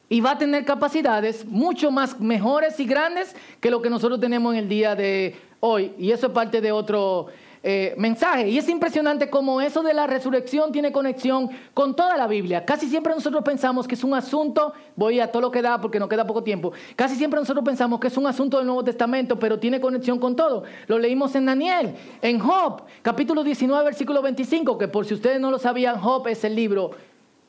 y 0.10 0.22
va 0.22 0.32
a 0.32 0.38
tener 0.38 0.66
capacidades 0.66 1.46
mucho 1.46 1.92
más 1.92 2.20
mejores 2.20 2.80
y 2.80 2.86
grandes 2.86 3.36
que 3.62 3.70
lo 3.70 3.82
que 3.82 3.90
nosotros 3.90 4.20
tenemos 4.20 4.54
en 4.54 4.60
el 4.60 4.70
día 4.70 4.96
de 4.96 5.36
hoy. 5.60 5.94
Y 5.98 6.12
eso 6.12 6.28
es 6.28 6.34
parte 6.34 6.62
de 6.62 6.72
otro 6.72 7.28
eh, 7.62 7.94
mensaje. 7.98 8.48
Y 8.48 8.58
es 8.58 8.70
impresionante 8.70 9.30
cómo 9.30 9.60
eso 9.60 9.84
de 9.84 9.94
la 9.94 10.08
resurrección 10.08 10.72
tiene 10.72 10.92
conexión 10.92 11.50
con 11.74 11.94
toda 11.94 12.16
la 12.16 12.26
Biblia. 12.26 12.64
Casi 12.64 12.88
siempre 12.88 13.14
nosotros 13.14 13.44
pensamos 13.44 13.86
que 13.86 13.96
es 13.96 14.04
un 14.04 14.14
asunto, 14.14 14.74
voy 14.96 15.20
a 15.20 15.30
todo 15.30 15.42
lo 15.42 15.52
que 15.52 15.62
da 15.62 15.80
porque 15.82 16.00
nos 16.00 16.08
queda 16.08 16.26
poco 16.26 16.42
tiempo, 16.42 16.72
casi 16.96 17.16
siempre 17.16 17.38
nosotros 17.40 17.66
pensamos 17.66 18.00
que 18.00 18.08
es 18.08 18.16
un 18.16 18.26
asunto 18.28 18.58
del 18.58 18.66
Nuevo 18.66 18.84
Testamento, 18.84 19.38
pero 19.38 19.60
tiene 19.60 19.82
conexión 19.82 20.20
con 20.20 20.38
todo. 20.38 20.64
Lo 20.88 20.98
leímos 20.98 21.36
en 21.36 21.46
Daniel, 21.46 21.96
en 22.22 22.40
Job, 22.40 22.84
capítulo 23.02 23.44
19, 23.44 23.84
versículo 23.84 24.22
25, 24.22 24.78
que 24.78 24.88
por 24.88 25.06
si 25.06 25.14
ustedes 25.16 25.42
no 25.42 25.52
lo 25.52 25.60
sabían, 25.60 26.00
Job 26.00 26.28
es 26.30 26.46
el 26.46 26.56
libro, 26.56 26.92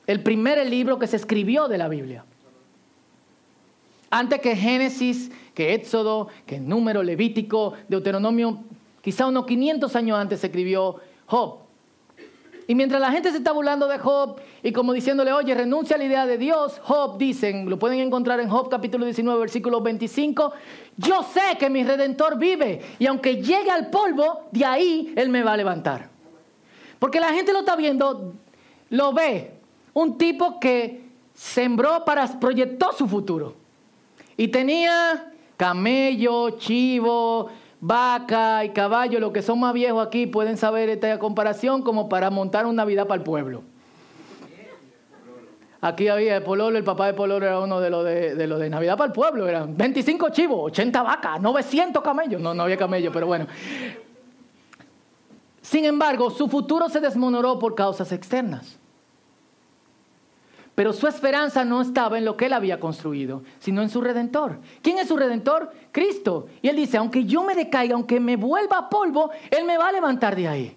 el 0.09 0.25
primer 0.25 0.69
libro 0.69 0.99
que 0.99 1.07
se 1.07 1.17
escribió 1.17 1.69
de 1.69 1.79
la 1.79 1.87
Biblia. 1.87 2.25
Antes 4.11 4.41
que 4.41 4.57
Génesis, 4.57 5.31
que 5.55 5.75
Éxodo, 5.75 6.29
que 6.45 6.59
Número, 6.59 7.03
Levítico, 7.03 7.75
Deuteronomio, 7.89 8.59
quizá 9.03 9.27
unos 9.27 9.47
500 9.47 9.95
años 9.95 10.19
antes 10.19 10.41
se 10.41 10.49
escribió 10.49 10.97
Job. 11.27 11.61
Y 12.67 12.75
mientras 12.75 13.01
la 13.01 13.11
gente 13.11 13.31
se 13.31 13.39
está 13.39 13.53
burlando 13.53 13.89
de 13.89 13.99
Job 13.99 14.41
y 14.63 14.73
como 14.73 14.93
diciéndole, 14.93 15.33
oye, 15.33 15.55
renuncia 15.55 15.97
a 15.97 15.99
la 15.99 16.05
idea 16.05 16.27
de 16.27 16.39
Dios, 16.39 16.81
Job 16.85 17.19
dicen, 17.19 17.69
lo 17.69 17.79
pueden 17.79 18.01
encontrar 18.01 18.39
en 18.41 18.49
Job 18.49 18.69
capítulo 18.69 19.05
19, 19.05 19.41
versículo 19.41 19.81
25, 19.81 20.53
yo 20.97 21.23
sé 21.23 21.57
que 21.59 21.71
mi 21.71 21.83
redentor 21.83 22.39
vive 22.39 22.81
y 22.99 23.07
aunque 23.07 23.43
llegue 23.43 23.71
al 23.71 23.91
polvo, 23.91 24.43
de 24.53 24.65
ahí 24.65 25.13
él 25.17 25.31
me 25.31 25.43
va 25.43 25.55
a 25.55 25.57
levantar. 25.57 26.11
Porque 26.99 27.19
la 27.19 27.33
gente 27.33 27.53
lo 27.53 27.61
está 27.61 27.75
viendo, 27.75 28.35
lo 28.91 29.13
ve, 29.13 29.55
un 29.93 30.17
tipo 30.17 30.61
que 30.61 31.05
sembró 31.35 32.05
para, 32.05 32.39
proyectó 32.39 32.93
su 32.93 33.09
futuro. 33.09 33.55
Y 34.41 34.49
tenía 34.49 35.35
camello, 35.59 36.57
chivo, 36.57 37.51
vaca 37.79 38.65
y 38.65 38.71
caballo. 38.71 39.21
Los 39.21 39.33
que 39.33 39.43
son 39.43 39.61
más 39.61 39.75
viejos 39.75 40.07
aquí 40.07 40.27
pueden 40.27 40.57
saber 40.57 40.89
esta 40.89 41.19
comparación 41.19 41.83
como 41.83 42.09
para 42.09 42.31
montar 42.31 42.65
una 42.65 42.85
Navidad 42.85 43.07
para 43.07 43.19
el 43.19 43.23
pueblo. 43.23 43.65
Aquí 45.83 46.09
había 46.09 46.39
el 46.39 46.43
Pololo, 46.43 46.79
el 46.79 46.85
papá 46.85 47.09
de 47.09 47.13
Pololo 47.13 47.45
era 47.45 47.61
uno 47.61 47.81
de 47.81 47.91
los 47.91 48.03
de, 48.03 48.71
Navidad 48.71 48.97
para 48.97 49.09
el 49.09 49.13
pueblo. 49.13 49.47
Eran 49.47 49.77
25 49.77 50.31
chivos, 50.31 50.73
80 50.73 51.03
vacas, 51.03 51.39
900 51.43 52.03
camellos. 52.03 52.41
No, 52.41 52.55
no 52.55 52.63
había 52.63 52.79
camello, 52.79 53.13
pero 53.13 53.27
bueno. 53.27 53.47
Sin 55.61 55.85
embargo, 55.85 56.31
su 56.31 56.49
futuro 56.49 56.89
se 56.89 57.01
desmonoró 57.01 57.59
por 57.59 57.75
causas 57.75 58.11
externas. 58.11 58.80
Pero 60.81 60.95
su 60.95 61.07
esperanza 61.07 61.63
no 61.63 61.83
estaba 61.83 62.17
en 62.17 62.25
lo 62.25 62.39
que 62.39 62.47
él 62.47 62.55
había 62.55 62.81
construido, 62.81 63.43
sino 63.59 63.83
en 63.83 63.91
su 63.91 64.01
redentor. 64.01 64.61
¿Quién 64.81 64.97
es 64.97 65.09
su 65.09 65.17
redentor? 65.19 65.71
Cristo. 65.93 66.47
Y 66.63 66.69
él 66.69 66.77
dice, 66.77 66.97
aunque 66.97 67.27
yo 67.27 67.43
me 67.43 67.55
decaiga, 67.55 67.97
aunque 67.97 68.19
me 68.19 68.37
vuelva 68.37 68.89
polvo, 68.89 69.29
él 69.51 69.67
me 69.67 69.77
va 69.77 69.89
a 69.89 69.93
levantar 69.93 70.35
de 70.35 70.49
ahí. 70.49 70.75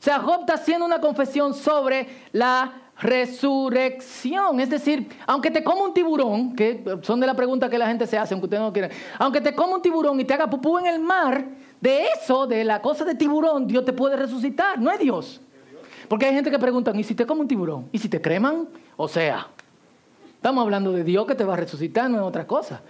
O 0.00 0.02
sea, 0.02 0.20
Job 0.20 0.40
está 0.40 0.54
haciendo 0.54 0.86
una 0.86 1.02
confesión 1.02 1.52
sobre 1.52 2.08
la 2.32 2.72
resurrección. 2.98 4.58
Es 4.58 4.70
decir, 4.70 5.06
aunque 5.26 5.50
te 5.50 5.62
coma 5.62 5.84
un 5.84 5.92
tiburón, 5.92 6.56
que 6.56 6.82
son 7.02 7.20
de 7.20 7.26
la 7.26 7.34
pregunta 7.34 7.68
que 7.68 7.76
la 7.76 7.88
gente 7.88 8.06
se 8.06 8.16
hace, 8.16 8.32
aunque 8.32 8.46
ustedes 8.46 8.62
no 8.62 8.72
quieran, 8.72 8.90
aunque 9.18 9.42
te 9.42 9.54
coma 9.54 9.74
un 9.74 9.82
tiburón 9.82 10.18
y 10.18 10.24
te 10.24 10.32
haga 10.32 10.48
pupú 10.48 10.78
en 10.78 10.86
el 10.86 10.98
mar, 10.98 11.44
de 11.78 12.06
eso, 12.06 12.46
de 12.46 12.64
la 12.64 12.80
cosa 12.80 13.04
de 13.04 13.14
tiburón, 13.14 13.66
Dios 13.66 13.84
te 13.84 13.92
puede 13.92 14.16
resucitar, 14.16 14.80
no 14.80 14.90
es 14.90 14.98
Dios. 14.98 15.42
Porque 16.08 16.26
hay 16.26 16.34
gente 16.34 16.50
que 16.50 16.58
pregunta, 16.58 16.92
¿y 16.94 17.02
si 17.02 17.14
te 17.14 17.26
come 17.26 17.42
un 17.42 17.48
tiburón? 17.48 17.88
¿Y 17.92 17.98
si 17.98 18.08
te 18.08 18.20
creman? 18.20 18.68
O 18.96 19.08
sea, 19.08 19.48
estamos 20.34 20.62
hablando 20.62 20.92
de 20.92 21.04
Dios 21.04 21.26
que 21.26 21.34
te 21.34 21.44
va 21.44 21.54
a 21.54 21.56
resucitar, 21.56 22.10
no 22.10 22.18
es 22.18 22.22
otra 22.22 22.46
cosa. 22.46 22.82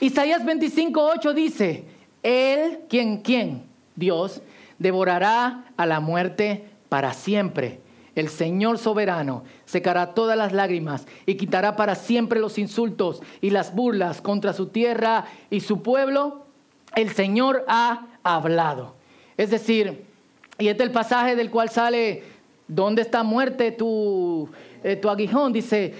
Isaías 0.00 0.44
25, 0.44 1.32
dice, 1.34 1.84
Él, 2.22 2.80
¿quién? 2.88 3.22
¿Quién? 3.22 3.64
Dios, 3.94 4.42
devorará 4.78 5.64
a 5.76 5.86
la 5.86 6.00
muerte 6.00 6.68
para 6.88 7.14
siempre. 7.14 7.80
El 8.14 8.28
Señor 8.28 8.78
soberano 8.78 9.44
secará 9.66 10.14
todas 10.14 10.38
las 10.38 10.52
lágrimas 10.52 11.06
y 11.26 11.34
quitará 11.34 11.76
para 11.76 11.94
siempre 11.94 12.40
los 12.40 12.58
insultos 12.58 13.22
y 13.42 13.50
las 13.50 13.74
burlas 13.74 14.22
contra 14.22 14.54
su 14.54 14.68
tierra 14.68 15.26
y 15.50 15.60
su 15.60 15.82
pueblo. 15.82 16.46
El 16.94 17.10
Señor 17.10 17.64
ha 17.68 18.06
hablado. 18.22 18.96
Es 19.36 19.50
decir, 19.50 20.06
y 20.58 20.68
este 20.68 20.82
es 20.82 20.88
el 20.88 20.92
pasaje 20.92 21.36
del 21.36 21.50
cual 21.50 21.68
sale, 21.68 22.22
¿dónde 22.66 23.02
está 23.02 23.22
muerte 23.22 23.72
tu, 23.72 24.48
eh, 24.82 24.96
tu 24.96 25.10
aguijón? 25.10 25.52
Dice, 25.52 25.94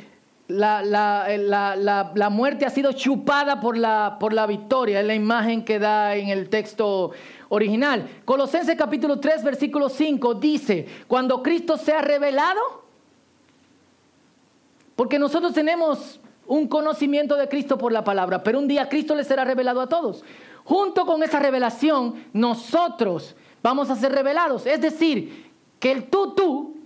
la, 0.49 0.83
la, 0.83 1.77
la, 2.14 2.31
muerte 2.31 2.64
ha 2.64 2.71
sido 2.71 2.92
chupada 2.92 3.61
por 3.61 3.77
la, 3.77 4.16
por 4.19 4.33
la 4.33 4.47
victoria, 4.47 5.01
es 5.01 5.07
la 5.07 5.14
imagen 5.14 5.64
que 5.64 5.79
da 5.79 6.14
en 6.14 6.29
el 6.29 6.49
texto 6.49 7.11
original. 7.49 8.09
Colosenses 8.25 8.77
capítulo 8.77 9.19
3, 9.19 9.42
versículo 9.45 9.88
5 9.88 10.35
dice, 10.35 10.87
cuando 11.07 11.42
Cristo 11.42 11.77
se 11.77 11.92
ha 11.92 12.01
revelado, 12.01 12.61
porque 14.95 15.19
nosotros 15.19 15.53
tenemos 15.53 16.21
un 16.47 16.69
conocimiento 16.69 17.37
de 17.37 17.49
Cristo 17.49 17.77
por 17.77 17.92
la 17.92 18.05
palabra, 18.05 18.42
pero 18.42 18.59
un 18.59 18.69
día 18.69 18.88
Cristo 18.88 19.14
le 19.14 19.25
será 19.25 19.45
revelado 19.45 19.81
a 19.81 19.88
todos. 19.88 20.25
Junto 20.64 21.07
con 21.07 21.23
esa 21.23 21.38
revelación, 21.38 22.25
nosotros 22.33 23.37
vamos 23.66 23.90
a 23.90 23.96
ser 23.96 24.12
revelados. 24.12 24.64
Es 24.64 24.81
decir, 24.81 25.50
que 25.81 25.90
el 25.90 26.05
tú, 26.05 26.37
tú, 26.37 26.76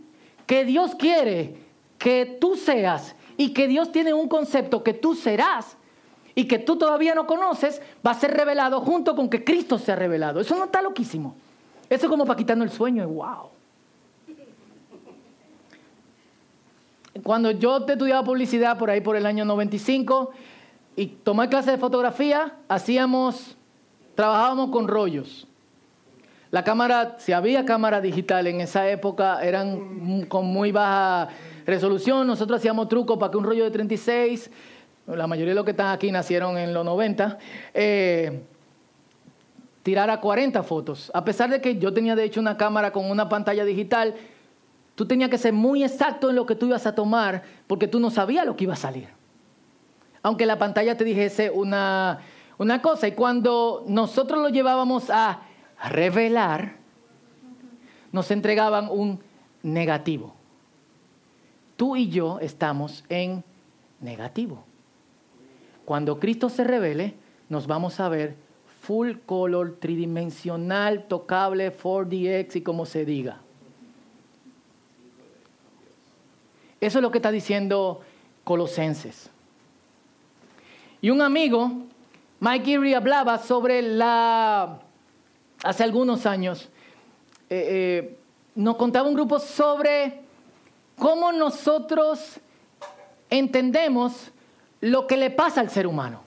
que 0.46 0.64
Dios 0.64 0.94
quiere 0.94 1.58
que 1.98 2.38
tú 2.40 2.56
seas 2.56 3.14
y 3.36 3.52
que 3.52 3.68
Dios 3.68 3.92
tiene 3.92 4.14
un 4.14 4.28
concepto 4.28 4.82
que 4.82 4.94
tú 4.94 5.14
serás 5.14 5.76
y 6.34 6.48
que 6.48 6.58
tú 6.58 6.76
todavía 6.76 7.14
no 7.14 7.26
conoces, 7.26 7.82
va 8.04 8.12
a 8.12 8.14
ser 8.14 8.30
revelado 8.30 8.80
junto 8.80 9.14
con 9.14 9.28
que 9.28 9.44
Cristo 9.44 9.78
sea 9.78 9.94
revelado. 9.94 10.40
Eso 10.40 10.56
no 10.56 10.64
está 10.64 10.80
loquísimo. 10.80 11.34
Eso 11.90 12.06
es 12.06 12.10
como 12.10 12.24
para 12.24 12.38
quitarnos 12.38 12.70
el 12.70 12.72
sueño. 12.74 13.06
¡Wow! 13.06 13.50
Cuando 17.22 17.50
yo 17.50 17.84
estudiaba 17.86 18.24
publicidad 18.24 18.78
por 18.78 18.88
ahí 18.88 19.02
por 19.02 19.16
el 19.16 19.26
año 19.26 19.44
95 19.44 20.30
y 20.96 21.08
tomé 21.08 21.50
clase 21.50 21.72
de 21.72 21.76
fotografía, 21.76 22.56
hacíamos, 22.68 23.58
trabajábamos 24.14 24.70
con 24.70 24.88
rollos. 24.88 25.46
La 26.50 26.64
cámara, 26.64 27.14
si 27.18 27.32
había 27.32 27.64
cámara 27.64 28.00
digital 28.00 28.48
en 28.48 28.60
esa 28.60 28.88
época, 28.88 29.40
eran 29.40 30.26
con 30.26 30.46
muy 30.46 30.72
baja 30.72 31.28
resolución. 31.64 32.26
Nosotros 32.26 32.58
hacíamos 32.58 32.88
trucos 32.88 33.18
para 33.18 33.30
que 33.30 33.38
un 33.38 33.44
rollo 33.44 33.62
de 33.62 33.70
36, 33.70 34.50
la 35.06 35.28
mayoría 35.28 35.52
de 35.52 35.54
los 35.54 35.64
que 35.64 35.70
están 35.70 35.92
aquí 35.94 36.10
nacieron 36.10 36.58
en 36.58 36.74
los 36.74 36.84
90, 36.84 37.38
eh, 37.72 38.42
tirara 39.84 40.20
40 40.20 40.64
fotos. 40.64 41.12
A 41.14 41.24
pesar 41.24 41.50
de 41.50 41.60
que 41.60 41.78
yo 41.78 41.94
tenía 41.94 42.16
de 42.16 42.24
hecho 42.24 42.40
una 42.40 42.56
cámara 42.56 42.90
con 42.90 43.08
una 43.08 43.28
pantalla 43.28 43.64
digital, 43.64 44.16
tú 44.96 45.06
tenías 45.06 45.30
que 45.30 45.38
ser 45.38 45.52
muy 45.52 45.84
exacto 45.84 46.30
en 46.30 46.36
lo 46.36 46.46
que 46.46 46.56
tú 46.56 46.66
ibas 46.66 46.84
a 46.84 46.96
tomar 46.96 47.44
porque 47.68 47.86
tú 47.86 48.00
no 48.00 48.10
sabías 48.10 48.44
lo 48.44 48.56
que 48.56 48.64
iba 48.64 48.72
a 48.72 48.76
salir. 48.76 49.08
Aunque 50.20 50.46
la 50.46 50.58
pantalla 50.58 50.96
te 50.96 51.04
dijese 51.04 51.48
una, 51.48 52.22
una 52.58 52.82
cosa. 52.82 53.06
Y 53.06 53.12
cuando 53.12 53.84
nosotros 53.86 54.40
lo 54.40 54.48
llevábamos 54.48 55.10
a 55.10 55.42
revelar, 55.88 56.76
nos 58.12 58.30
entregaban 58.30 58.88
un 58.90 59.20
negativo. 59.62 60.34
Tú 61.76 61.96
y 61.96 62.08
yo 62.08 62.38
estamos 62.40 63.04
en 63.08 63.42
negativo. 64.00 64.64
Cuando 65.84 66.20
Cristo 66.20 66.48
se 66.48 66.64
revele, 66.64 67.14
nos 67.48 67.66
vamos 67.66 68.00
a 68.00 68.08
ver 68.08 68.36
full 68.82 69.12
color, 69.26 69.76
tridimensional, 69.78 71.04
tocable, 71.04 71.76
4DX 71.76 72.56
y 72.56 72.60
como 72.62 72.86
se 72.86 73.04
diga. 73.04 73.40
Eso 76.80 76.98
es 76.98 77.02
lo 77.02 77.10
que 77.10 77.18
está 77.18 77.30
diciendo 77.30 78.00
Colosenses. 78.44 79.30
Y 81.02 81.10
un 81.10 81.20
amigo, 81.22 81.72
Mike 82.40 82.74
Erie, 82.74 82.96
hablaba 82.96 83.38
sobre 83.38 83.82
la, 83.82 84.80
hace 85.62 85.84
algunos 85.84 86.26
años, 86.26 86.68
eh, 87.48 87.66
eh, 87.68 88.16
nos 88.54 88.76
contaba 88.76 89.08
un 89.08 89.14
grupo 89.14 89.38
sobre 89.38 90.20
cómo 90.96 91.32
nosotros 91.32 92.40
entendemos 93.28 94.30
lo 94.80 95.06
que 95.06 95.16
le 95.16 95.30
pasa 95.30 95.60
al 95.60 95.70
ser 95.70 95.86
humano. 95.86 96.22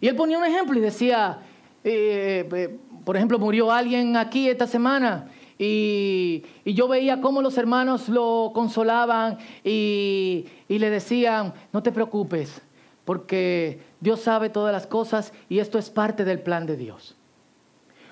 Y 0.00 0.08
él 0.08 0.16
ponía 0.16 0.38
un 0.38 0.44
ejemplo 0.44 0.78
y 0.78 0.80
decía, 0.80 1.38
eh, 1.82 2.78
por 3.04 3.16
ejemplo, 3.16 3.38
murió 3.38 3.72
alguien 3.72 4.16
aquí 4.16 4.48
esta 4.48 4.66
semana 4.66 5.28
y, 5.58 6.44
yo 6.64 6.86
veía 6.86 7.20
cómo 7.20 7.42
los 7.42 7.58
hermanos 7.58 8.08
lo 8.08 8.52
consolaban 8.54 9.38
y, 9.64 10.46
y 10.68 10.78
le 10.78 10.90
decían, 10.90 11.52
no 11.72 11.82
te 11.82 11.90
preocupes, 11.90 12.60
porque 13.04 13.80
Dios 14.00 14.20
sabe 14.20 14.50
todas 14.50 14.72
las 14.72 14.86
cosas 14.86 15.32
y 15.48 15.58
esto 15.58 15.78
es 15.78 15.90
parte 15.90 16.24
del 16.24 16.40
plan 16.40 16.66
de 16.66 16.76
Dios. 16.76 17.17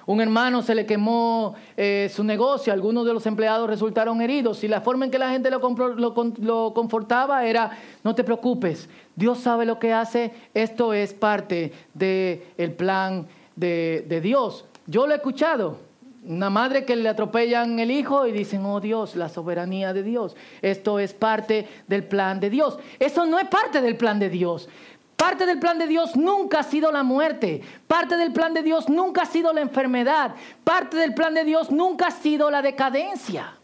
Un 0.06 0.20
hermano 0.20 0.62
se 0.62 0.74
le 0.76 0.86
quemó 0.86 1.56
eh, 1.76 2.08
su 2.14 2.22
negocio, 2.22 2.72
algunos 2.72 3.04
de 3.04 3.12
los 3.12 3.26
empleados 3.26 3.68
resultaron 3.68 4.20
heridos 4.22 4.62
y 4.62 4.68
la 4.68 4.80
forma 4.80 5.04
en 5.04 5.10
que 5.10 5.18
la 5.18 5.30
gente 5.30 5.50
lo, 5.50 5.58
lo, 5.58 6.74
confortaba 6.74 7.44
era, 7.44 7.72
no 8.04 8.14
te 8.14 8.22
preocupes, 8.22 8.88
Dios 9.16 9.38
sabe 9.38 9.66
lo 9.66 9.80
que 9.80 9.92
hace, 9.92 10.32
esto 10.54 10.94
es 10.94 11.12
parte 11.12 11.72
del 11.92 12.72
plan 12.72 13.26
de, 13.56 14.04
de 14.08 14.20
Dios. 14.20 14.64
Yo 14.86 15.08
lo 15.08 15.12
he 15.12 15.16
escuchado, 15.16 15.78
una 16.24 16.50
madre 16.50 16.84
que 16.84 16.96
le 16.96 17.08
atropellan 17.08 17.78
el 17.78 17.90
hijo 17.90 18.26
y 18.26 18.32
dicen, 18.32 18.64
oh 18.64 18.80
Dios, 18.80 19.16
la 19.16 19.28
soberanía 19.28 19.92
de 19.92 20.02
Dios. 20.02 20.36
Esto 20.62 20.98
es 20.98 21.14
parte 21.14 21.68
del 21.86 22.04
plan 22.04 22.40
de 22.40 22.50
Dios. 22.50 22.78
Eso 22.98 23.26
no 23.26 23.38
es 23.38 23.48
parte 23.48 23.80
del 23.80 23.96
plan 23.96 24.18
de 24.18 24.28
Dios. 24.28 24.68
Parte 25.16 25.46
del 25.46 25.58
plan 25.58 25.78
de 25.78 25.86
Dios 25.86 26.14
nunca 26.14 26.60
ha 26.60 26.62
sido 26.62 26.92
la 26.92 27.02
muerte. 27.02 27.62
Parte 27.86 28.16
del 28.16 28.32
plan 28.32 28.52
de 28.52 28.62
Dios 28.62 28.88
nunca 28.88 29.22
ha 29.22 29.26
sido 29.26 29.52
la 29.52 29.62
enfermedad. 29.62 30.34
Parte 30.62 30.96
del 30.98 31.14
plan 31.14 31.32
de 31.34 31.44
Dios 31.44 31.70
nunca 31.70 32.08
ha 32.08 32.10
sido 32.10 32.50
la 32.50 32.60
decadencia. 32.60 33.54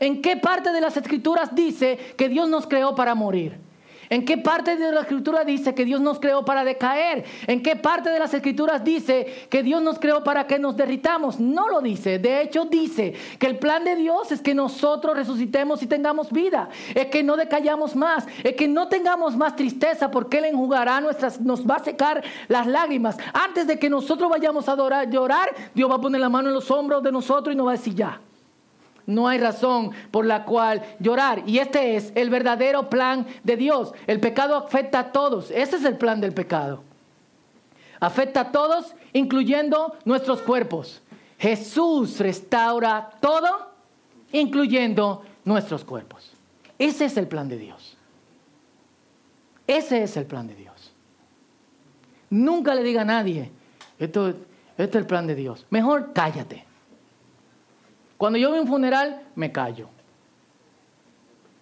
¿En 0.00 0.20
qué 0.20 0.36
parte 0.36 0.72
de 0.72 0.80
las 0.80 0.96
escrituras 0.96 1.54
dice 1.54 2.14
que 2.16 2.28
Dios 2.28 2.48
nos 2.48 2.66
creó 2.66 2.96
para 2.96 3.14
morir? 3.14 3.71
¿En 4.10 4.24
qué 4.24 4.38
parte 4.38 4.76
de 4.76 4.92
la 4.92 5.02
escritura 5.02 5.44
dice 5.44 5.74
que 5.74 5.84
Dios 5.84 6.00
nos 6.00 6.20
creó 6.20 6.44
para 6.44 6.64
decaer? 6.64 7.24
¿En 7.46 7.62
qué 7.62 7.76
parte 7.76 8.10
de 8.10 8.18
las 8.18 8.34
escrituras 8.34 8.84
dice 8.84 9.46
que 9.48 9.62
Dios 9.62 9.82
nos 9.82 9.98
creó 9.98 10.22
para 10.22 10.46
que 10.46 10.58
nos 10.58 10.76
derritamos? 10.76 11.40
No 11.40 11.68
lo 11.68 11.80
dice. 11.80 12.18
De 12.18 12.42
hecho 12.42 12.64
dice 12.64 13.14
que 13.38 13.46
el 13.46 13.58
plan 13.58 13.84
de 13.84 13.96
Dios 13.96 14.32
es 14.32 14.40
que 14.40 14.54
nosotros 14.54 15.16
resucitemos 15.16 15.82
y 15.82 15.86
tengamos 15.86 16.30
vida. 16.30 16.68
Es 16.94 17.06
que 17.06 17.22
no 17.22 17.36
decayamos 17.36 17.96
más. 17.96 18.26
Es 18.42 18.54
que 18.54 18.68
no 18.68 18.88
tengamos 18.88 19.36
más 19.36 19.56
tristeza 19.56 20.10
porque 20.10 20.38
Él 20.38 20.46
enjugará 20.46 21.00
nuestras, 21.00 21.40
nos 21.40 21.66
va 21.66 21.76
a 21.76 21.84
secar 21.84 22.22
las 22.48 22.66
lágrimas. 22.66 23.16
Antes 23.32 23.66
de 23.66 23.78
que 23.78 23.88
nosotros 23.88 24.30
vayamos 24.30 24.68
a 24.68 24.72
adorar, 24.72 25.10
llorar, 25.10 25.48
Dios 25.74 25.90
va 25.90 25.96
a 25.96 26.00
poner 26.00 26.20
la 26.20 26.28
mano 26.28 26.48
en 26.48 26.54
los 26.54 26.70
hombros 26.70 27.02
de 27.02 27.12
nosotros 27.12 27.54
y 27.54 27.56
nos 27.56 27.66
va 27.66 27.72
a 27.72 27.76
decir 27.76 27.94
ya. 27.94 28.20
No 29.06 29.28
hay 29.28 29.38
razón 29.38 29.90
por 30.10 30.24
la 30.24 30.44
cual 30.44 30.82
llorar. 30.98 31.42
Y 31.46 31.58
este 31.58 31.96
es 31.96 32.12
el 32.14 32.30
verdadero 32.30 32.88
plan 32.88 33.26
de 33.42 33.56
Dios. 33.56 33.92
El 34.06 34.20
pecado 34.20 34.56
afecta 34.56 34.98
a 35.00 35.12
todos. 35.12 35.50
Ese 35.50 35.76
es 35.76 35.84
el 35.84 35.96
plan 35.96 36.20
del 36.20 36.32
pecado. 36.32 36.82
Afecta 38.00 38.40
a 38.40 38.52
todos, 38.52 38.94
incluyendo 39.12 39.96
nuestros 40.04 40.42
cuerpos. 40.42 41.02
Jesús 41.38 42.20
restaura 42.20 43.10
todo, 43.20 43.70
incluyendo 44.32 45.22
nuestros 45.44 45.84
cuerpos. 45.84 46.32
Ese 46.78 47.04
es 47.04 47.16
el 47.16 47.28
plan 47.28 47.48
de 47.48 47.58
Dios. 47.58 47.96
Ese 49.66 50.02
es 50.02 50.16
el 50.16 50.26
plan 50.26 50.46
de 50.46 50.54
Dios. 50.54 50.92
Nunca 52.30 52.74
le 52.74 52.82
diga 52.82 53.02
a 53.02 53.04
nadie, 53.04 53.50
esto, 53.98 54.28
esto 54.28 54.44
es 54.76 54.94
el 54.94 55.06
plan 55.06 55.26
de 55.26 55.34
Dios. 55.34 55.66
Mejor 55.70 56.12
cállate. 56.12 56.64
Cuando 58.22 58.38
yo 58.38 58.52
veo 58.52 58.62
un 58.62 58.68
funeral, 58.68 59.20
me 59.34 59.50
callo. 59.50 59.88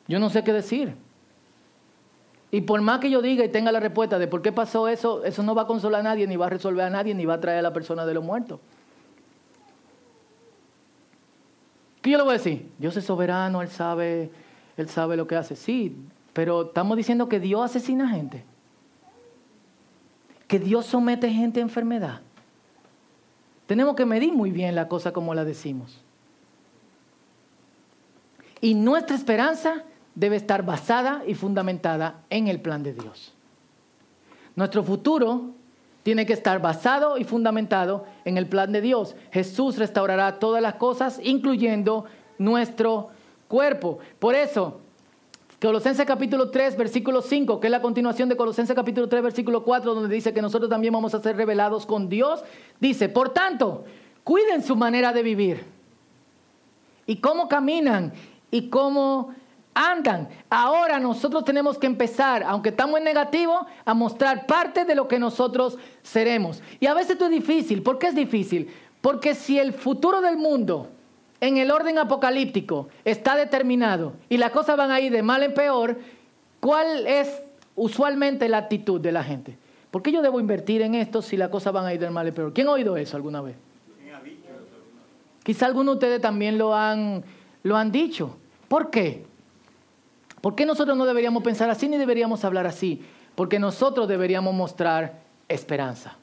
Yo 0.07 0.19
no 0.19 0.29
sé 0.29 0.45
qué 0.45 0.53
decir. 0.53 0.95
Y 2.51 2.61
por 2.61 2.83
más 2.83 3.01
que 3.01 3.09
yo 3.09 3.23
diga 3.23 3.43
y 3.43 3.49
tenga 3.49 3.73
la 3.73 3.81
respuesta 3.81 4.19
de 4.19 4.27
por 4.27 4.43
qué 4.43 4.53
pasó 4.53 4.87
eso, 4.87 5.25
eso 5.25 5.43
no 5.43 5.55
va 5.55 5.63
a 5.63 5.67
consolar 5.67 6.01
a 6.01 6.03
nadie, 6.03 6.27
ni 6.27 6.37
va 6.37 6.49
a 6.49 6.51
resolver 6.51 6.85
a 6.85 6.91
nadie, 6.91 7.15
ni 7.15 7.25
va 7.25 7.33
a 7.33 7.41
traer 7.41 7.61
a 7.61 7.63
la 7.63 7.73
persona 7.73 8.05
de 8.05 8.13
los 8.13 8.23
muertos. 8.23 8.61
¿Qué 12.03 12.11
yo 12.11 12.19
le 12.19 12.25
voy 12.25 12.35
a 12.35 12.37
decir? 12.37 12.71
Dios 12.77 12.95
es 12.95 13.07
soberano, 13.07 13.63
Él 13.63 13.69
sabe, 13.69 14.31
Él 14.77 14.91
sabe 14.91 15.17
lo 15.17 15.27
que 15.27 15.37
hace. 15.37 15.57
Sí, 15.57 15.97
pero 16.35 16.65
estamos 16.65 16.95
diciendo 16.95 17.27
que 17.27 17.41
Dios 17.41 17.65
asesina 17.65 18.07
gente. 18.07 18.45
Que 20.47 20.59
Dios 20.59 20.85
somete 20.85 21.31
gente 21.31 21.61
a 21.61 21.63
enfermedad. 21.63 22.21
Tenemos 23.67 23.97
que 23.97 24.05
medir 24.05 24.35
muy 24.35 24.51
bien 24.51 24.75
la 24.75 24.89
cosa 24.89 25.15
como 25.15 25.33
la 25.33 25.47
decimos. 25.47 26.05
Y 28.61 28.75
nuestra 28.75 29.17
esperanza 29.17 29.85
debe 30.15 30.37
estar 30.37 30.65
basada 30.65 31.23
y 31.27 31.35
fundamentada 31.35 32.23
en 32.31 32.49
el 32.49 32.61
plan 32.61 32.83
de 32.83 32.93
Dios. 32.93 33.33
Nuestro 34.57 34.83
futuro 34.83 35.51
tiene 36.03 36.27
que 36.27 36.33
estar 36.33 36.61
basado 36.61 37.19
y 37.19 37.25
fundamentado 37.25 38.05
en 38.25 38.37
el 38.37 38.47
plan 38.47 38.73
de 38.73 38.81
Dios. 38.81 39.15
Jesús 39.33 39.79
restaurará 39.79 40.39
todas 40.39 40.63
las 40.63 40.75
cosas, 40.75 41.21
incluyendo 41.23 42.07
nuestro 42.39 43.11
cuerpo. 43.49 43.99
Por 44.19 44.35
eso, 44.35 44.81
Colosenses 45.61 46.07
capítulo 46.07 46.51
3, 46.51 46.77
versículo 46.77 47.21
5, 47.21 47.61
que 47.61 47.67
es 47.67 47.71
la 47.71 47.83
continuación 47.83 48.31
de 48.31 48.37
Colosenses 48.37 48.75
capítulo 48.75 49.09
3, 49.09 49.23
versículo 49.23 49.63
4, 49.63 49.95
donde 49.95 50.15
dice 50.15 50.33
que 50.33 50.41
nosotros 50.41 50.71
también 50.71 50.93
vamos 50.93 51.15
a 51.15 51.21
ser 51.21 51.37
revelados 51.37 51.85
con 51.85 52.09
Dios, 52.09 52.43
dice, 52.81 53.11
por 53.11 53.31
tanto, 53.31 53.85
cuiden 54.25 54.63
su 54.63 54.75
manera 54.75 55.13
de 55.13 55.23
vivir 55.23 55.65
y 57.07 57.17
cómo 57.17 57.49
caminan 57.49 58.13
y 58.51 58.69
cómo 58.69 59.35
andan. 59.75 60.29
Ahora 60.49 60.99
nosotros 60.99 61.45
tenemos 61.45 61.79
que 61.79 61.87
empezar, 61.87 62.43
aunque 62.43 62.71
estamos 62.71 62.99
en 62.99 63.05
negativo, 63.05 63.67
a 63.85 63.95
mostrar 63.95 64.47
parte 64.47 64.85
de 64.85 64.95
lo 64.95 65.09
que 65.09 65.19
nosotros 65.19 65.79
seremos. 66.03 66.63
Y 66.81 66.87
a 66.87 66.95
veces 66.95 67.13
esto 67.13 67.27
es 67.27 67.31
difícil. 67.31 67.83
¿Por 67.83 67.99
qué 67.99 68.09
es 68.09 68.15
difícil? 68.15 68.71
Porque 69.01 69.35
si 69.35 69.59
el 69.59 69.73
futuro 69.73 70.21
del 70.21 70.37
mundo 70.37 70.89
en 71.41 71.57
el 71.57 71.71
orden 71.71 71.99
apocalíptico 71.99 72.89
está 73.05 73.35
determinado 73.35 74.13
y 74.29 74.37
las 74.37 74.51
cosas 74.51 74.77
van 74.77 74.91
a 74.91 75.01
ir 75.01 75.13
de 75.13 75.23
mal 75.23 75.43
en 75.43 75.55
peor, 75.55 75.99
¿cuál 76.61 77.07
es 77.07 77.43
usualmente 77.77 78.49
la 78.49 78.59
actitud 78.59 79.01
de 79.01 79.13
la 79.13 79.25
gente? 79.25 79.57
¿Por 79.91 80.03
qué 80.03 80.13
yo 80.13 80.23
debo 80.23 80.39
invertir 80.39 80.83
en 80.83 80.95
esto 80.95 81.23
si 81.23 81.37
las 81.37 81.49
cosas 81.49 81.73
van 81.73 81.87
a 81.87 81.95
ir 81.95 82.01
de 82.01 82.11
mal 82.11 82.29
en 82.29 82.35
peor? 82.35 82.53
¿Quién 82.53 82.69
ha 82.69 82.73
oído 82.73 82.97
eso 82.97 83.17
alguna 83.17 83.41
vez? 83.41 83.57
Quizá 85.43 85.67
algunos 85.67 85.95
de 85.95 85.97
ustedes 85.97 86.21
también 86.21 86.59
lo 86.59 86.75
han, 86.75 87.25
lo 87.63 87.77
han 87.77 87.93
dicho. 87.93 88.37
¿Por 88.69 88.91
qué? 88.91 89.25
¿Por 90.41 90.55
qué 90.55 90.65
nosotros 90.65 90.97
no 90.97 91.05
deberíamos 91.05 91.43
pensar 91.43 91.69
así 91.71 91.89
ni 91.89 91.99
deberíamos 91.99 92.45
hablar 92.45 92.67
así? 92.67 93.05
Porque 93.35 93.59
nosotros 93.59 94.09
deberíamos 94.09 94.55
mostrar 94.55 95.21
esperanza. 95.49 96.17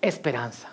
Esperanza. 0.00 0.70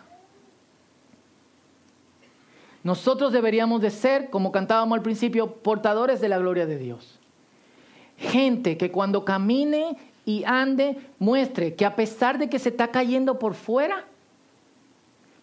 Nosotros 2.83 3.31
deberíamos 3.31 3.81
de 3.81 3.91
ser, 3.91 4.29
como 4.29 4.51
cantábamos 4.51 4.97
al 4.97 5.03
principio, 5.03 5.55
portadores 5.55 6.19
de 6.19 6.29
la 6.29 6.39
gloria 6.39 6.65
de 6.65 6.77
Dios. 6.77 7.19
Gente 8.17 8.77
que 8.77 8.91
cuando 8.91 9.23
camine 9.23 9.97
y 10.25 10.43
ande 10.45 10.97
muestre 11.19 11.75
que 11.75 11.85
a 11.85 11.95
pesar 11.95 12.37
de 12.37 12.49
que 12.49 12.59
se 12.59 12.69
está 12.69 12.89
cayendo 12.89 13.37
por 13.37 13.53
fuera, 13.53 14.05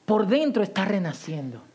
por 0.04 0.26
dentro 0.26 0.62
está 0.62 0.84
renaciendo. 0.84 1.67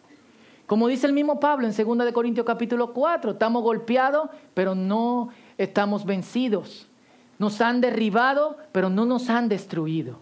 Como 0.66 0.88
dice 0.88 1.07
el 1.07 1.14
mismo 1.14 1.39
Pablo 1.39 1.68
en 1.68 1.76
2 1.76 2.05
de 2.05 2.14
Corintios 2.14 2.45
capítulo 2.45 2.93
4, 2.93 3.32
estamos 3.32 3.64
golpeados, 3.64 4.30
pero 4.53 4.76
no 4.76 5.30
estamos 5.57 6.05
vencidos. 6.05 6.88
Nos 7.38 7.59
han 7.61 7.82
derribado, 7.82 8.57
pero 8.72 8.89
no 8.89 9.05
nos 9.05 9.30
han 9.30 9.49
destruido. 9.49 10.20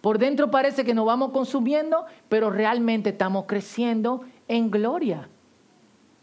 Por 0.00 0.18
dentro 0.18 0.50
parece 0.50 0.84
que 0.84 0.94
nos 0.94 1.06
vamos 1.06 1.30
consumiendo, 1.30 2.04
pero 2.28 2.50
realmente 2.50 3.10
estamos 3.10 3.44
creciendo 3.46 4.22
en 4.48 4.70
gloria. 4.70 5.28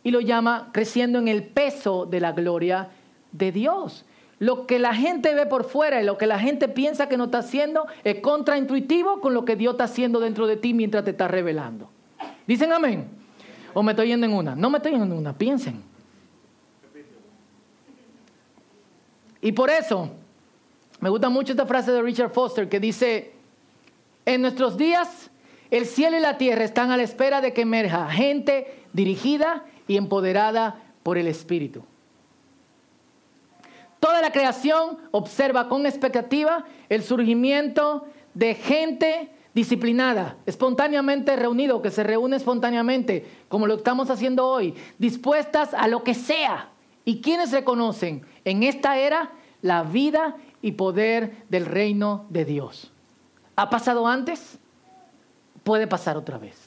Y 0.04 0.12
lo 0.12 0.20
llama 0.20 0.70
creciendo 0.74 1.20
en 1.20 1.30
el 1.30 1.44
peso 1.44 2.06
de 2.06 2.20
la 2.20 2.34
gloria 2.34 2.90
de 3.32 3.54
Dios. 3.54 4.06
Lo 4.40 4.68
que 4.68 4.78
la 4.78 4.94
gente 4.94 5.34
ve 5.34 5.46
por 5.46 5.64
fuera 5.64 6.02
y 6.02 6.06
lo 6.06 6.18
que 6.18 6.28
la 6.28 6.38
gente 6.38 6.68
piensa 6.68 7.08
que 7.08 7.16
no 7.16 7.26
está 7.26 7.38
haciendo 7.38 7.88
es 8.04 8.20
contraintuitivo 8.20 9.22
con 9.22 9.34
lo 9.34 9.46
que 9.46 9.56
Dios 9.56 9.76
está 9.76 9.86
haciendo 9.86 10.20
dentro 10.20 10.48
de 10.48 10.58
ti 10.58 10.74
mientras 10.74 11.06
te 11.06 11.12
está 11.12 11.30
revelando. 11.30 11.90
Dicen 12.46 12.74
amén. 12.74 13.23
¿O 13.74 13.84
me 13.84 13.92
estoy 13.92 14.08
yendo 14.08 14.26
en 14.26 14.34
una? 14.34 14.56
No 14.56 14.70
me 14.70 14.78
estoy 14.78 14.92
yendo 14.92 15.06
en 15.06 15.14
una, 15.14 15.38
piensen. 15.38 15.82
Y 19.42 19.52
por 19.52 19.70
eso, 19.70 20.10
me 21.00 21.10
gusta 21.10 21.30
mucho 21.30 21.52
esta 21.52 21.66
frase 21.66 21.92
de 21.92 22.02
Richard 22.02 22.32
Foster 22.32 22.70
que 22.70 22.80
dice, 22.80 23.34
en 24.26 24.42
nuestros 24.42 24.78
días 24.78 25.30
el 25.70 25.86
cielo 25.86 26.18
y 26.18 26.22
la 26.22 26.38
tierra 26.38 26.64
están 26.64 26.92
a 26.92 26.98
la 26.98 27.04
espera 27.04 27.42
de 27.42 27.52
que 27.52 27.62
emerja 27.62 28.10
gente 28.10 28.84
dirigida 28.94 29.66
y 29.88 29.98
empoderada 29.98 30.80
por 31.02 31.18
el 31.18 31.28
Espíritu. 31.28 31.84
Toda 34.00 34.22
la 34.22 34.32
creación 34.32 35.00
observa 35.12 35.68
con 35.68 35.86
expectativa 35.86 36.66
el 36.90 37.04
surgimiento 37.04 38.06
de 38.34 38.54
gente 38.54 39.30
disciplinada, 39.54 40.38
espontáneamente 40.46 41.36
reunido, 41.36 41.82
que 41.82 41.92
se 41.92 42.04
reúne 42.04 42.38
espontáneamente, 42.38 43.26
como 43.50 43.68
lo 43.68 43.76
estamos 43.76 44.10
haciendo 44.10 44.48
hoy, 44.48 44.74
dispuestas 44.98 45.74
a 45.74 45.88
lo 45.88 46.04
que 46.04 46.14
sea. 46.14 46.70
¿Y 47.06 47.22
quienes 47.22 47.52
reconocen 47.52 48.26
en 48.46 48.64
esta 48.64 48.98
era 48.98 49.32
la 49.62 49.84
vida 49.84 50.38
y 50.62 50.74
poder 50.74 51.46
del 51.50 51.66
reino 51.66 52.26
de 52.30 52.46
Dios? 52.46 52.92
¿Ha 53.56 53.70
pasado 53.70 54.08
antes? 54.08 54.58
Puede 55.64 55.88
pasar 55.88 56.18
otra 56.18 56.38
vez. 56.38 56.58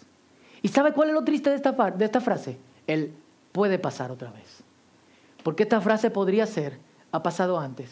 ¿Y 0.62 0.68
sabe 0.68 0.92
cuál 0.92 1.08
es 1.08 1.14
lo 1.14 1.24
triste 1.24 1.50
de 1.50 1.56
esta, 1.56 1.72
de 1.72 2.04
esta 2.04 2.20
frase? 2.20 2.58
El 2.86 3.12
puede 3.52 3.78
pasar 3.78 4.10
otra 4.10 4.30
vez. 4.30 4.62
Porque 5.42 5.62
esta 5.62 5.80
frase 5.80 6.10
podría 6.10 6.46
ser, 6.46 6.78
ha 7.10 7.22
pasado 7.22 7.58
antes, 7.58 7.90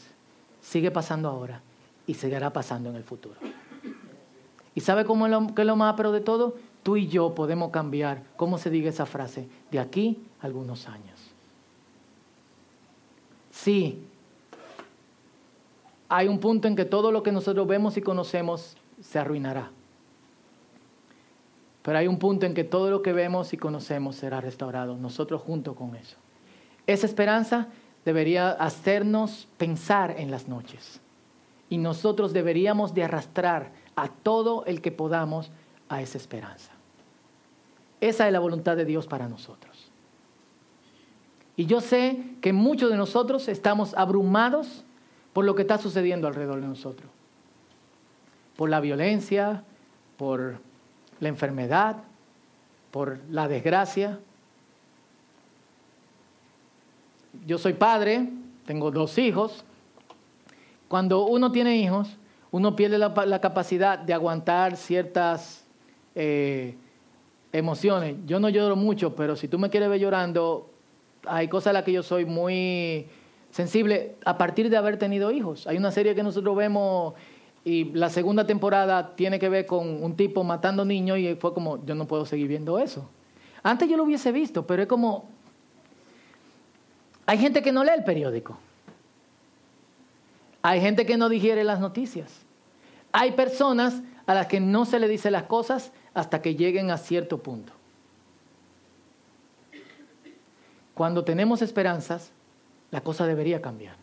sigue 0.61 0.91
pasando 0.91 1.29
ahora 1.29 1.63
y 2.07 2.15
seguirá 2.15 2.51
pasando 2.51 2.91
en 2.91 2.97
el 2.97 3.05
futuro. 3.05 3.37
¿Y 4.75 4.81
sabe 4.81 5.05
cómo 5.05 5.27
es 5.27 5.33
lo, 5.33 5.55
qué 5.55 5.63
es 5.63 5.67
lo 5.67 5.77
más 5.77 5.95
pero 5.97 6.13
de 6.13 6.21
todo? 6.21 6.57
Tú 6.83 6.97
y 6.97 7.09
yo 7.09 7.35
podemos 7.35 7.71
cambiar 7.71 8.23
cómo 8.37 8.59
se 8.59 8.71
diga 8.71 8.91
esa 8.91 9.07
frase 9.07 9.49
de 9.71 9.79
aquí 9.79 10.23
a 10.41 10.47
algunos 10.47 10.89
años. 10.89 11.19
Sí, 13.51 14.03
hay 16.09 16.29
un 16.29 16.39
punto 16.39 16.69
en 16.69 16.77
que 16.77 16.85
todo 16.85 17.11
lo 17.11 17.23
que 17.23 17.33
nosotros 17.33 17.67
vemos 17.67 17.97
y 17.97 18.03
conocemos 18.03 18.77
se 19.01 19.19
arruinará. 19.19 19.71
Pero 21.83 21.99
hay 21.99 22.07
un 22.07 22.19
punto 22.19 22.47
en 22.47 22.55
que 22.55 22.65
todo 22.65 22.91
lo 22.91 23.03
que 23.03 23.13
vemos 23.13 23.53
y 23.53 23.57
conocemos 23.57 24.17
será 24.17 24.41
restaurado, 24.41 24.97
nosotros 24.97 25.43
junto 25.43 25.75
con 25.75 25.97
eso. 25.97 26.17
Esa 26.87 27.07
esperanza 27.07 27.69
debería 28.05 28.51
hacernos 28.51 29.49
pensar 29.57 30.15
en 30.19 30.31
las 30.31 30.49
noches. 30.49 31.01
Y 31.69 31.79
nosotros 31.79 32.33
deberíamos 32.33 32.95
de 32.95 33.05
arrastrar 33.05 33.73
a 33.97 34.09
todo 34.09 34.65
el 34.67 34.81
que 34.81 34.93
podamos 34.93 35.51
a 35.89 36.03
esa 36.03 36.19
esperanza. 36.19 36.73
Esa 38.01 38.27
es 38.27 38.33
la 38.33 38.41
voluntad 38.41 38.77
de 38.77 38.85
Dios 38.85 39.07
para 39.07 39.29
nosotros. 39.29 39.91
Y 41.57 41.67
yo 41.67 41.81
sé 41.81 42.19
que 42.41 42.53
muchos 42.53 42.91
de 42.91 42.97
nosotros 42.97 43.49
estamos 43.49 43.95
abrumados 43.95 44.85
por 45.33 45.45
lo 45.45 45.55
que 45.55 45.63
está 45.63 45.79
sucediendo 45.79 46.27
alrededor 46.27 46.61
de 46.61 46.67
nosotros. 46.67 47.11
Por 48.57 48.71
la 48.71 48.81
violencia, 48.81 49.65
por 50.17 50.59
la 51.21 51.29
enfermedad, 51.29 51.97
por 52.91 53.19
la 53.31 53.49
desgracia. 53.49 54.19
Yo 57.47 57.59
soy 57.59 57.75
padre, 57.75 58.29
tengo 58.67 58.91
dos 58.91 59.19
hijos. 59.19 59.65
Cuando 60.89 61.27
uno 61.27 61.51
tiene 61.51 61.77
hijos, 61.77 62.17
uno 62.55 62.77
pierde 62.77 62.99
la, 62.99 63.41
capacidad 63.41 63.99
de 63.99 64.15
aguantar 64.15 64.77
ciertas 64.77 65.65
eh, 66.15 66.77
emociones. 67.53 68.15
Yo 68.27 68.39
no 68.39 68.49
lloro 68.49 68.77
mucho, 68.77 69.17
pero 69.17 69.35
si 69.35 69.49
tú 69.49 69.59
me 69.59 69.71
quieres 69.71 69.89
ver 69.89 69.99
llorando, 69.99 70.71
hay 71.27 71.49
cosas 71.49 71.71
a 71.71 71.73
las 71.73 71.83
que 71.83 71.91
yo 71.91 72.05
soy 72.05 72.25
muy 72.27 73.09
sensible 73.51 74.15
a 74.25 74.39
partir 74.39 74.71
de 74.71 74.77
haber 74.77 75.01
tenido 75.01 75.33
hijos. 75.33 75.67
Hay 75.67 75.77
una 75.77 75.91
serie 75.91 76.15
que 76.15 76.23
nosotros 76.23 76.55
vemos 76.55 77.15
y 77.65 77.87
la 77.87 78.09
segunda 78.09 78.47
temporada 78.47 79.17
tiene 79.17 79.41
que 79.41 79.49
ver 79.49 79.67
con 79.67 80.05
un 80.05 80.15
tipo 80.15 80.45
matando 80.45 80.85
niños 80.85 81.19
y 81.19 81.35
fue 81.35 81.53
como, 81.55 81.85
yo 81.85 81.97
no 81.97 82.07
puedo 82.07 82.25
seguir 82.25 82.47
viendo 82.47 82.79
eso. 82.79 83.11
Antes 83.65 83.89
yo 83.89 83.97
lo 83.97 84.05
hubiese 84.05 84.31
visto, 84.31 84.65
pero 84.65 84.83
es 84.83 84.87
como, 84.87 85.29
hay 87.27 87.37
gente 87.37 87.63
que 87.63 87.73
no 87.73 87.83
lee 87.83 87.95
el 87.97 88.05
periódico. 88.05 88.57
Hay 90.63 90.81
gente 90.81 91.05
que 91.05 91.17
no 91.17 91.29
digiere 91.29 91.65
las 91.65 91.81
noticias. 91.81 92.44
Hay 93.17 93.31
personas 93.31 94.03
a 94.27 94.35
las 94.35 94.49
que 94.49 94.59
no 94.59 94.85
se 94.85 94.99
le 94.99 95.07
dice 95.07 95.31
las 95.31 95.45
cosas 95.45 95.93
hasta 96.15 96.43
que 96.43 96.57
lleguen 96.57 96.91
a 96.91 96.99
cierto 96.99 97.39
punto. 97.39 97.73
Cuando 100.95 101.23
tenemos 101.23 101.63
esperanzas, 101.63 102.33
la 102.91 103.03
cosa 103.03 103.25
debería 103.25 103.63
cambiar. 103.63 103.95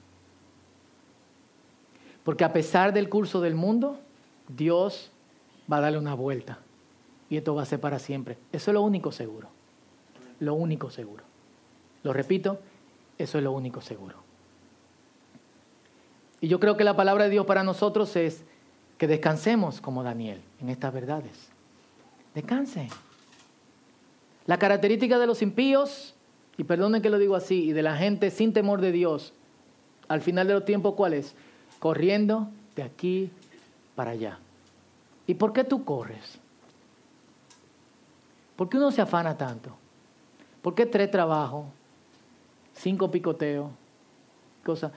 Porque 2.24 2.46
a 2.46 2.54
pesar 2.54 2.94
del 2.94 3.10
curso 3.10 3.42
del 3.42 3.54
mundo, 3.54 4.00
Dios 4.48 5.12
va 5.70 5.78
a 5.78 5.82
darle 5.82 5.98
una 5.98 6.14
vuelta. 6.14 6.60
Y 7.30 7.36
esto 7.36 7.54
va 7.54 7.64
a 7.64 7.66
ser 7.66 7.82
para 7.82 8.00
siempre. 8.00 8.38
Eso 8.54 8.72
es 8.72 8.76
lo 8.76 8.82
único 8.82 9.12
seguro. 9.12 9.50
Lo 10.40 10.54
único 10.54 10.90
seguro. 10.90 11.26
Lo 12.04 12.14
repito, 12.14 12.60
eso 13.18 13.38
es 13.40 13.44
lo 13.44 13.52
único 13.52 13.82
seguro. 13.82 14.16
Y 16.40 16.48
yo 16.48 16.62
creo 16.62 16.78
que 16.78 16.86
la 16.86 16.96
palabra 16.96 17.26
de 17.26 17.32
Dios 17.32 17.46
para 17.46 17.66
nosotros 17.66 18.16
es 18.16 18.46
que 19.02 19.08
descansemos 19.08 19.82
como 19.82 20.04
Daniel 20.04 20.40
en 20.62 20.70
estas 20.70 20.94
verdades. 20.94 21.50
Descanse. 22.36 22.88
La 24.46 24.60
característica 24.60 25.18
de 25.18 25.26
los 25.26 25.42
impíos, 25.42 26.14
y 26.56 26.66
perdonen 26.66 27.02
que 27.02 27.10
lo 27.10 27.18
digo 27.18 27.36
así, 27.36 27.64
y 27.64 27.72
de 27.72 27.82
la 27.82 27.98
gente 27.98 28.30
sin 28.30 28.54
temor 28.54 28.80
de 28.80 28.92
Dios, 28.92 29.34
al 30.08 30.22
final 30.22 30.48
de 30.48 30.54
los 30.54 30.66
tiempos, 30.66 30.94
¿cuál 30.94 31.16
es? 31.16 31.34
Corriendo 31.80 32.50
de 32.76 32.84
aquí 32.84 33.32
para 33.96 34.12
allá. 34.12 34.38
¿Y 35.26 35.34
por 35.34 35.52
qué 35.52 35.64
tú 35.64 35.84
corres? 35.84 36.38
¿Por 38.56 38.70
qué 38.70 38.78
uno 38.78 38.92
se 38.92 39.02
afana 39.02 39.36
tanto? 39.36 39.72
¿Por 40.62 40.76
qué 40.76 40.86
tres 40.86 41.10
trabajos? 41.10 41.66
Cinco 42.76 43.10
picoteos, 43.10 43.72
cosas. 44.64 44.92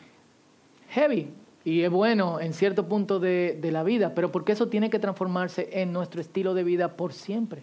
Heavy, 0.90 1.32
y 1.64 1.82
es 1.82 1.90
bueno 1.90 2.40
en 2.40 2.52
cierto 2.52 2.86
punto 2.88 3.18
de, 3.18 3.58
la 3.62 3.82
vida, 3.82 4.14
pero 4.14 4.30
porque 4.30 4.52
eso 4.52 4.68
tiene 4.68 4.90
que 4.90 4.98
transformarse 4.98 5.70
en 5.72 5.92
nuestro 5.92 6.20
estilo 6.20 6.52
de 6.52 6.62
vida 6.62 6.96
por 6.96 7.14
siempre. 7.14 7.62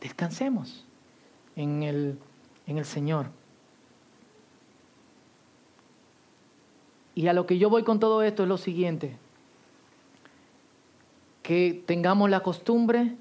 Descansemos 0.00 0.86
en 1.56 1.82
el, 1.82 2.18
en 2.66 2.78
el 2.78 2.84
Señor. 2.84 3.26
Y 7.16 7.26
a 7.26 7.32
lo 7.32 7.44
que 7.44 7.58
yo 7.58 7.68
voy 7.68 7.82
con 7.82 7.98
todo 7.98 8.22
esto 8.22 8.44
es 8.44 8.48
lo 8.48 8.56
siguiente, 8.56 9.16
que 11.42 11.82
tengamos 11.86 12.30
la 12.30 12.40
costumbre 12.40 13.16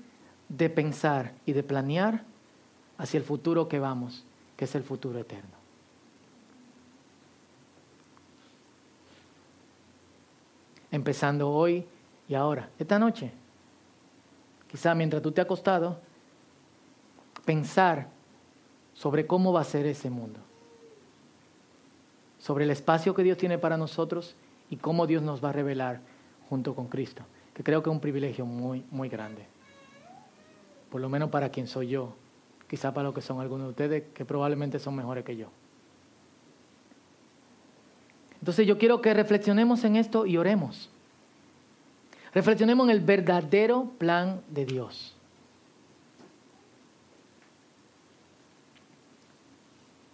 de 0.48 0.70
pensar 0.70 1.34
y 1.48 1.54
de 1.54 1.64
planear 1.64 2.24
hacia 3.00 3.18
el 3.18 3.24
futuro 3.24 3.68
que 3.68 3.80
vamos, 3.80 4.26
que 4.58 4.66
es 4.66 4.76
el 4.76 4.84
futuro 4.84 5.20
eterno. 5.20 5.59
Empezando 10.92 11.50
hoy 11.50 11.86
y 12.28 12.36
ahora, 12.36 12.70
esta 12.78 13.00
noche. 13.00 13.32
Quizá 14.70 14.94
mientras 14.94 15.22
tú 15.22 15.32
te 15.32 15.42
has 15.42 15.46
acostado, 15.46 16.00
pensar 17.46 18.08
sobre 18.94 19.26
cómo 19.26 19.52
va 19.52 19.62
a 19.62 19.64
ser 19.64 19.86
ese 19.86 20.10
mundo, 20.10 20.40
sobre 22.38 22.66
el 22.66 22.72
espacio 22.72 23.16
que 23.16 23.24
Dios 23.24 23.38
tiene 23.38 23.58
para 23.58 23.78
nosotros 23.78 24.36
y 24.70 24.78
cómo 24.78 25.08
Dios 25.08 25.24
nos 25.24 25.44
va 25.44 25.50
a 25.50 25.54
revelar 25.54 26.02
junto 26.50 26.76
con 26.76 26.88
Cristo, 26.88 27.24
que 27.54 27.64
creo 27.64 27.82
que 27.82 27.90
es 27.90 27.94
un 27.94 28.02
privilegio 28.02 28.46
muy, 28.46 28.86
muy 28.92 29.10
grande, 29.10 29.48
por 30.92 31.02
lo 31.02 31.10
menos 31.10 31.30
para 31.30 31.50
quien 31.50 31.68
soy 31.68 31.88
yo, 31.88 32.14
quizá 32.68 32.94
para 32.94 33.08
lo 33.08 33.14
que 33.14 33.22
son 33.22 33.40
algunos 33.40 33.68
de 33.68 33.70
ustedes 33.72 34.04
que 34.14 34.26
probablemente 34.26 34.78
son 34.78 34.96
mejores 34.96 35.24
que 35.24 35.36
yo. 35.36 35.48
Entonces 38.50 38.66
yo 38.66 38.80
quiero 38.80 39.00
que 39.00 39.14
reflexionemos 39.14 39.84
en 39.84 39.96
esto 39.96 40.26
y 40.26 40.36
oremos. 40.36 40.90
Reflexionemos 42.34 42.88
en 42.88 42.90
el 42.90 43.00
verdadero 43.00 43.92
plan 44.00 44.42
de 44.50 44.66
Dios. 44.66 45.16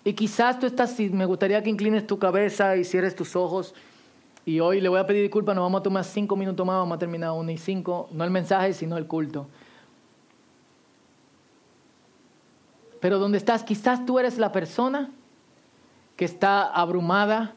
Y 0.04 0.12
quizás 0.12 0.60
tú 0.60 0.66
estás, 0.66 1.00
me 1.00 1.24
gustaría 1.24 1.64
que 1.64 1.70
inclines 1.70 2.06
tu 2.06 2.20
cabeza 2.20 2.76
y 2.76 2.84
cierres 2.84 3.16
tus 3.16 3.38
ojos. 3.38 3.74
Y 4.46 4.60
hoy 4.60 4.82
le 4.82 4.90
voy 4.90 5.00
a 5.00 5.08
pedir 5.08 5.22
disculpas, 5.22 5.56
nos 5.56 5.64
vamos 5.64 5.80
a 5.80 5.84
tomar 5.84 6.04
cinco 6.04 6.36
minutos 6.36 6.68
más, 6.68 6.76
vamos 6.76 6.98
a 6.98 7.00
terminar 7.00 7.32
uno 7.32 7.50
y 7.50 7.58
cinco, 7.58 8.10
no 8.12 8.26
el 8.26 8.32
mensaje, 8.32 8.74
sino 8.74 8.98
el 8.98 9.08
culto. 9.08 9.48
Pero 13.00 13.18
donde 13.18 13.38
estás, 13.38 13.64
quizás 13.64 14.06
tú 14.06 14.20
eres 14.20 14.38
la 14.38 14.52
persona 14.52 15.10
que 16.18 16.26
está 16.26 16.66
abrumada 16.66 17.56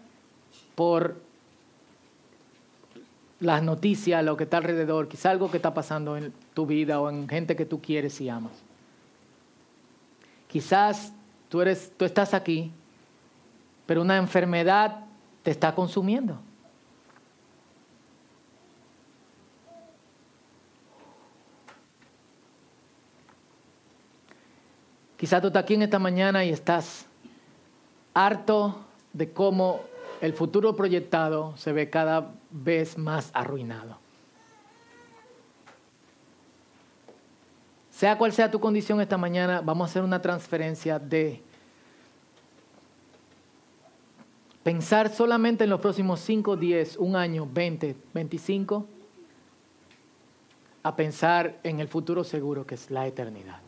por 0.78 1.16
las 3.40 3.64
noticias, 3.64 4.24
lo 4.24 4.36
que 4.36 4.44
está 4.44 4.58
alrededor, 4.58 5.08
quizá 5.08 5.32
algo 5.32 5.50
que 5.50 5.56
está 5.56 5.74
pasando 5.74 6.16
en 6.16 6.32
tu 6.54 6.66
vida 6.66 7.00
o 7.00 7.10
en 7.10 7.28
gente 7.28 7.56
que 7.56 7.66
tú 7.66 7.82
quieres 7.82 8.20
y 8.20 8.28
amas. 8.28 8.52
Quizás 10.46 11.12
tú, 11.48 11.62
eres, 11.62 11.90
tú 11.96 12.04
estás 12.04 12.32
aquí 12.32 12.70
pero 13.88 14.02
una 14.02 14.18
enfermedad 14.18 15.06
te 15.42 15.50
está 15.50 15.74
consumiendo. 15.74 16.38
Quizá 25.16 25.40
tú 25.40 25.46
estás 25.46 25.62
aquí 25.62 25.72
en 25.72 25.82
esta 25.84 25.98
mañana 25.98 26.44
y 26.44 26.50
estás 26.50 27.06
harto 28.12 28.84
de 29.14 29.32
cómo 29.32 29.80
el 30.20 30.32
futuro 30.32 30.76
proyectado 30.76 31.56
se 31.56 31.72
ve 31.72 31.90
cada 31.90 32.34
vez 32.50 32.98
más 32.98 33.30
arruinado. 33.34 33.98
Sea 37.90 38.16
cual 38.16 38.32
sea 38.32 38.50
tu 38.50 38.60
condición 38.60 39.00
esta 39.00 39.18
mañana, 39.18 39.60
vamos 39.60 39.88
a 39.88 39.90
hacer 39.90 40.02
una 40.04 40.22
transferencia 40.22 40.98
de 40.98 41.42
pensar 44.62 45.12
solamente 45.12 45.64
en 45.64 45.70
los 45.70 45.80
próximos 45.80 46.20
5, 46.20 46.56
10, 46.56 46.98
un 46.98 47.16
año, 47.16 47.48
20, 47.52 47.96
25, 48.14 48.86
a 50.84 50.94
pensar 50.94 51.58
en 51.64 51.80
el 51.80 51.88
futuro 51.88 52.22
seguro 52.22 52.64
que 52.64 52.76
es 52.76 52.90
la 52.90 53.06
eternidad. 53.06 53.58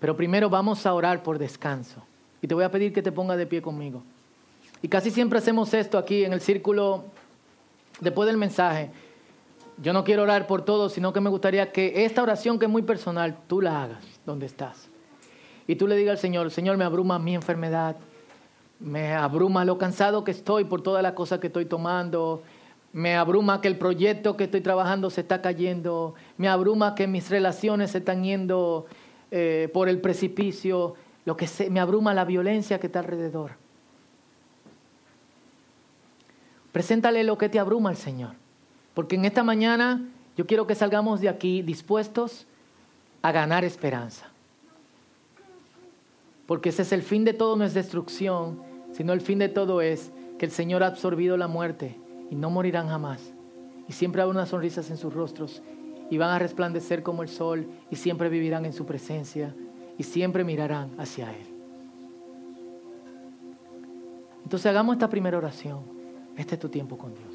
Pero 0.00 0.16
primero 0.16 0.50
vamos 0.50 0.86
a 0.86 0.94
orar 0.94 1.22
por 1.22 1.38
descanso. 1.38 2.02
Y 2.40 2.46
te 2.46 2.54
voy 2.54 2.64
a 2.64 2.70
pedir 2.70 2.92
que 2.92 3.02
te 3.02 3.12
pongas 3.12 3.36
de 3.36 3.46
pie 3.46 3.62
conmigo. 3.62 4.02
Y 4.82 4.88
casi 4.88 5.10
siempre 5.10 5.38
hacemos 5.38 5.74
esto 5.74 5.98
aquí 5.98 6.24
en 6.24 6.32
el 6.32 6.40
círculo 6.40 7.04
después 8.00 8.26
del 8.26 8.36
mensaje. 8.36 8.90
Yo 9.80 9.92
no 9.92 10.04
quiero 10.04 10.22
orar 10.22 10.46
por 10.46 10.62
todos, 10.62 10.92
sino 10.92 11.12
que 11.12 11.20
me 11.20 11.30
gustaría 11.30 11.72
que 11.72 12.04
esta 12.04 12.22
oración 12.22 12.58
que 12.58 12.66
es 12.66 12.70
muy 12.70 12.82
personal, 12.82 13.38
tú 13.46 13.60
la 13.60 13.82
hagas 13.82 14.04
donde 14.26 14.46
estás. 14.46 14.88
Y 15.66 15.76
tú 15.76 15.86
le 15.86 15.96
digas 15.96 16.12
al 16.12 16.18
Señor, 16.18 16.50
Señor, 16.50 16.76
me 16.76 16.84
abruma 16.84 17.18
mi 17.18 17.34
enfermedad, 17.34 17.96
me 18.80 19.12
abruma 19.12 19.64
lo 19.64 19.78
cansado 19.78 20.24
que 20.24 20.30
estoy 20.30 20.64
por 20.64 20.82
todas 20.82 21.02
las 21.02 21.12
cosas 21.12 21.40
que 21.40 21.48
estoy 21.48 21.66
tomando, 21.66 22.42
me 22.92 23.16
abruma 23.16 23.60
que 23.60 23.68
el 23.68 23.76
proyecto 23.76 24.36
que 24.36 24.44
estoy 24.44 24.62
trabajando 24.62 25.10
se 25.10 25.20
está 25.20 25.42
cayendo, 25.42 26.14
me 26.36 26.48
abruma 26.48 26.94
que 26.94 27.06
mis 27.06 27.28
relaciones 27.28 27.90
se 27.90 27.98
están 27.98 28.24
yendo 28.24 28.86
eh, 29.30 29.68
por 29.72 29.88
el 29.88 30.00
precipicio, 30.00 30.94
lo 31.24 31.36
que 31.36 31.46
me 31.70 31.80
abruma 31.80 32.14
la 32.14 32.24
violencia 32.24 32.80
que 32.80 32.86
está 32.86 33.00
alrededor. 33.00 33.52
Preséntale 36.78 37.24
lo 37.24 37.36
que 37.36 37.48
te 37.48 37.58
abruma 37.58 37.90
al 37.90 37.96
Señor. 37.96 38.34
Porque 38.94 39.16
en 39.16 39.24
esta 39.24 39.42
mañana 39.42 40.00
yo 40.36 40.46
quiero 40.46 40.68
que 40.68 40.76
salgamos 40.76 41.20
de 41.20 41.28
aquí 41.28 41.60
dispuestos 41.60 42.46
a 43.20 43.32
ganar 43.32 43.64
esperanza. 43.64 44.28
Porque 46.46 46.68
ese 46.68 46.82
es 46.82 46.92
el 46.92 47.02
fin 47.02 47.24
de 47.24 47.32
todo, 47.32 47.56
no 47.56 47.64
es 47.64 47.74
destrucción, 47.74 48.62
sino 48.92 49.12
el 49.12 49.20
fin 49.20 49.40
de 49.40 49.48
todo 49.48 49.80
es 49.80 50.12
que 50.38 50.46
el 50.46 50.52
Señor 50.52 50.84
ha 50.84 50.86
absorbido 50.86 51.36
la 51.36 51.48
muerte 51.48 51.96
y 52.30 52.36
no 52.36 52.48
morirán 52.48 52.86
jamás. 52.86 53.32
Y 53.88 53.92
siempre 53.92 54.22
habrá 54.22 54.36
unas 54.36 54.50
sonrisas 54.50 54.88
en 54.88 54.98
sus 54.98 55.12
rostros 55.12 55.60
y 56.10 56.16
van 56.16 56.30
a 56.30 56.38
resplandecer 56.38 57.02
como 57.02 57.24
el 57.24 57.28
sol 57.28 57.66
y 57.90 57.96
siempre 57.96 58.28
vivirán 58.28 58.64
en 58.66 58.72
su 58.72 58.86
presencia 58.86 59.52
y 59.98 60.04
siempre 60.04 60.44
mirarán 60.44 60.92
hacia 60.96 61.28
Él. 61.32 61.46
Entonces 64.44 64.66
hagamos 64.66 64.94
esta 64.94 65.10
primera 65.10 65.38
oración. 65.38 65.97
Este 66.38 66.54
es 66.54 66.60
tu 66.60 66.68
tiempo 66.68 66.96
con 66.96 67.12
Dios. 67.12 67.27